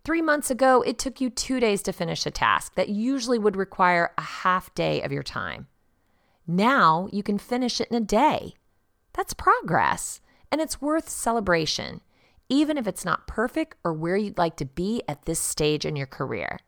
Three 0.02 0.22
months 0.22 0.50
ago, 0.50 0.80
it 0.80 0.98
took 0.98 1.20
you 1.20 1.28
two 1.28 1.60
days 1.60 1.82
to 1.82 1.92
finish 1.92 2.24
a 2.24 2.30
task 2.30 2.74
that 2.74 2.88
usually 2.88 3.38
would 3.38 3.56
require 3.56 4.12
a 4.16 4.22
half 4.22 4.74
day 4.74 5.02
of 5.02 5.12
your 5.12 5.22
time. 5.22 5.66
Now 6.46 7.08
you 7.12 7.22
can 7.22 7.38
finish 7.38 7.82
it 7.82 7.88
in 7.90 7.96
a 7.96 8.00
day. 8.00 8.54
That's 9.12 9.34
progress, 9.34 10.22
and 10.50 10.60
it's 10.60 10.80
worth 10.80 11.10
celebration, 11.10 12.00
even 12.48 12.78
if 12.78 12.86
it's 12.86 13.04
not 13.04 13.26
perfect 13.26 13.76
or 13.84 13.92
where 13.92 14.16
you'd 14.16 14.38
like 14.38 14.56
to 14.56 14.64
be 14.64 15.02
at 15.06 15.26
this 15.26 15.40
stage 15.40 15.84
in 15.84 15.96
your 15.96 16.06
career. 16.06 16.60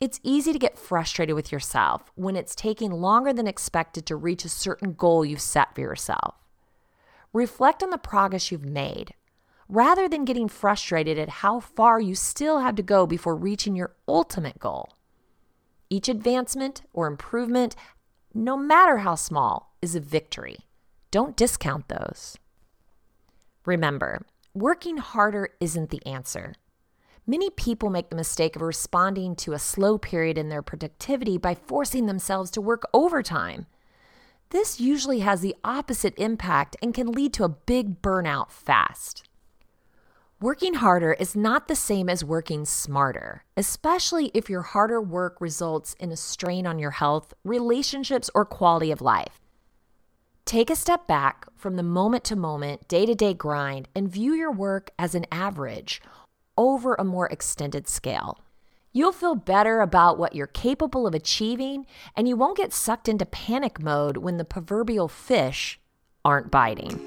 It's 0.00 0.20
easy 0.24 0.52
to 0.52 0.58
get 0.58 0.78
frustrated 0.78 1.36
with 1.36 1.52
yourself 1.52 2.10
when 2.16 2.34
it's 2.34 2.56
taking 2.56 2.90
longer 2.90 3.32
than 3.32 3.46
expected 3.46 4.04
to 4.06 4.16
reach 4.16 4.44
a 4.44 4.48
certain 4.48 4.94
goal 4.94 5.24
you've 5.24 5.40
set 5.40 5.76
for 5.76 5.80
yourself. 5.80 6.43
Reflect 7.34 7.82
on 7.82 7.90
the 7.90 7.98
progress 7.98 8.50
you've 8.50 8.64
made 8.64 9.12
rather 9.68 10.08
than 10.08 10.24
getting 10.24 10.48
frustrated 10.48 11.18
at 11.18 11.40
how 11.40 11.58
far 11.58 12.00
you 12.00 12.14
still 12.14 12.60
have 12.60 12.76
to 12.76 12.82
go 12.82 13.06
before 13.06 13.34
reaching 13.34 13.74
your 13.74 13.96
ultimate 14.06 14.60
goal. 14.60 14.90
Each 15.90 16.08
advancement 16.08 16.82
or 16.92 17.08
improvement, 17.08 17.74
no 18.32 18.56
matter 18.56 18.98
how 18.98 19.16
small, 19.16 19.74
is 19.82 19.96
a 19.96 20.00
victory. 20.00 20.58
Don't 21.10 21.36
discount 21.36 21.88
those. 21.88 22.38
Remember, 23.66 24.24
working 24.52 24.98
harder 24.98 25.48
isn't 25.60 25.90
the 25.90 26.06
answer. 26.06 26.54
Many 27.26 27.50
people 27.50 27.90
make 27.90 28.10
the 28.10 28.16
mistake 28.16 28.54
of 28.54 28.62
responding 28.62 29.34
to 29.36 29.54
a 29.54 29.58
slow 29.58 29.98
period 29.98 30.38
in 30.38 30.50
their 30.50 30.62
productivity 30.62 31.38
by 31.38 31.56
forcing 31.56 32.06
themselves 32.06 32.50
to 32.52 32.60
work 32.60 32.84
overtime. 32.92 33.66
This 34.54 34.78
usually 34.78 35.18
has 35.18 35.40
the 35.40 35.56
opposite 35.64 36.14
impact 36.16 36.76
and 36.80 36.94
can 36.94 37.10
lead 37.10 37.32
to 37.32 37.42
a 37.42 37.48
big 37.48 38.00
burnout 38.00 38.52
fast. 38.52 39.28
Working 40.40 40.74
harder 40.74 41.12
is 41.14 41.34
not 41.34 41.66
the 41.66 41.74
same 41.74 42.08
as 42.08 42.24
working 42.24 42.64
smarter, 42.64 43.42
especially 43.56 44.30
if 44.32 44.48
your 44.48 44.62
harder 44.62 45.00
work 45.00 45.40
results 45.40 45.96
in 45.98 46.12
a 46.12 46.16
strain 46.16 46.68
on 46.68 46.78
your 46.78 46.92
health, 46.92 47.34
relationships, 47.42 48.30
or 48.32 48.44
quality 48.44 48.92
of 48.92 49.00
life. 49.02 49.40
Take 50.44 50.70
a 50.70 50.76
step 50.76 51.08
back 51.08 51.46
from 51.56 51.74
the 51.74 51.82
moment 51.82 52.22
to 52.22 52.36
moment, 52.36 52.86
day 52.86 53.06
to 53.06 53.14
day 53.16 53.34
grind 53.34 53.88
and 53.92 54.08
view 54.08 54.34
your 54.34 54.52
work 54.52 54.92
as 54.96 55.16
an 55.16 55.26
average 55.32 56.00
over 56.56 56.94
a 56.94 57.02
more 57.02 57.26
extended 57.26 57.88
scale. 57.88 58.43
You'll 58.96 59.10
feel 59.10 59.34
better 59.34 59.80
about 59.80 60.20
what 60.20 60.36
you're 60.36 60.46
capable 60.46 61.04
of 61.04 61.16
achieving, 61.16 61.84
and 62.16 62.28
you 62.28 62.36
won't 62.36 62.56
get 62.56 62.72
sucked 62.72 63.08
into 63.08 63.26
panic 63.26 63.82
mode 63.82 64.18
when 64.18 64.36
the 64.36 64.44
proverbial 64.44 65.08
fish 65.08 65.80
aren't 66.24 66.52
biting. 66.52 67.00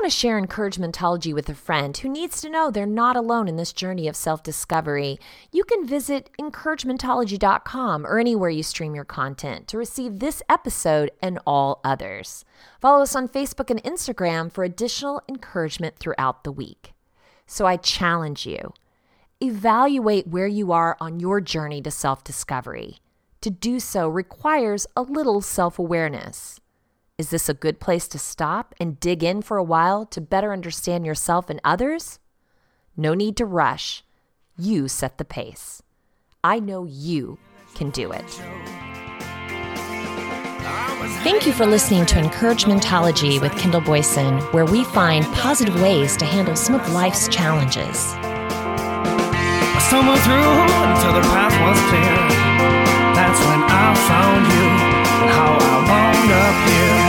Want 0.00 0.10
to 0.10 0.18
share 0.18 0.40
encouragementology 0.40 1.34
with 1.34 1.46
a 1.50 1.54
friend 1.54 1.94
who 1.94 2.08
needs 2.08 2.40
to 2.40 2.48
know 2.48 2.70
they're 2.70 2.86
not 2.86 3.18
alone 3.18 3.46
in 3.48 3.56
this 3.56 3.70
journey 3.70 4.08
of 4.08 4.16
self 4.16 4.42
discovery, 4.42 5.18
you 5.52 5.62
can 5.62 5.86
visit 5.86 6.30
encouragementology.com 6.40 8.06
or 8.06 8.18
anywhere 8.18 8.48
you 8.48 8.62
stream 8.62 8.94
your 8.94 9.04
content 9.04 9.68
to 9.68 9.76
receive 9.76 10.18
this 10.18 10.42
episode 10.48 11.10
and 11.20 11.38
all 11.46 11.82
others. 11.84 12.46
Follow 12.80 13.02
us 13.02 13.14
on 13.14 13.28
Facebook 13.28 13.68
and 13.68 13.82
Instagram 13.82 14.50
for 14.50 14.64
additional 14.64 15.20
encouragement 15.28 15.98
throughout 15.98 16.44
the 16.44 16.52
week. 16.52 16.94
So 17.46 17.66
I 17.66 17.76
challenge 17.76 18.46
you 18.46 18.72
evaluate 19.42 20.26
where 20.26 20.46
you 20.46 20.72
are 20.72 20.96
on 20.98 21.20
your 21.20 21.42
journey 21.42 21.82
to 21.82 21.90
self 21.90 22.24
discovery. 22.24 23.00
To 23.42 23.50
do 23.50 23.78
so 23.78 24.08
requires 24.08 24.86
a 24.96 25.02
little 25.02 25.42
self 25.42 25.78
awareness. 25.78 26.58
Is 27.20 27.28
this 27.28 27.50
a 27.50 27.54
good 27.54 27.80
place 27.80 28.08
to 28.08 28.18
stop 28.18 28.74
and 28.80 28.98
dig 28.98 29.22
in 29.22 29.42
for 29.42 29.58
a 29.58 29.62
while 29.62 30.06
to 30.06 30.22
better 30.22 30.54
understand 30.54 31.04
yourself 31.04 31.50
and 31.50 31.60
others? 31.62 32.18
No 32.96 33.12
need 33.12 33.36
to 33.36 33.44
rush. 33.44 34.02
You 34.56 34.88
set 34.88 35.18
the 35.18 35.26
pace. 35.26 35.82
I 36.42 36.60
know 36.60 36.86
you 36.86 37.36
can 37.74 37.90
do 37.90 38.10
it. 38.10 38.24
Thank 41.20 41.46
you 41.46 41.52
for 41.52 41.66
listening 41.66 42.06
to 42.06 42.14
Encouragementology 42.14 43.38
with 43.38 43.52
Kendall 43.52 43.82
Boyson, 43.82 44.38
where 44.54 44.64
we 44.64 44.82
find 44.82 45.26
positive 45.34 45.78
ways 45.82 46.16
to 46.16 46.24
handle 46.24 46.56
some 46.56 46.74
of 46.74 46.90
life's 46.90 47.28
challenges. 47.28 48.14
I 48.16 49.78
stumbled 49.88 50.20
through 50.20 50.56
until 50.88 51.12
the 51.20 51.28
path 51.28 51.52
was 51.68 51.78
clear. 51.90 52.16
That's 53.12 53.40
when 53.40 53.60
I 53.68 53.94
found 54.08 54.46
you 54.56 54.68
and 55.20 55.30
how 55.36 55.52
I 55.60 55.76
wound 55.84 56.32
up 56.32 56.56
here. 56.66 56.99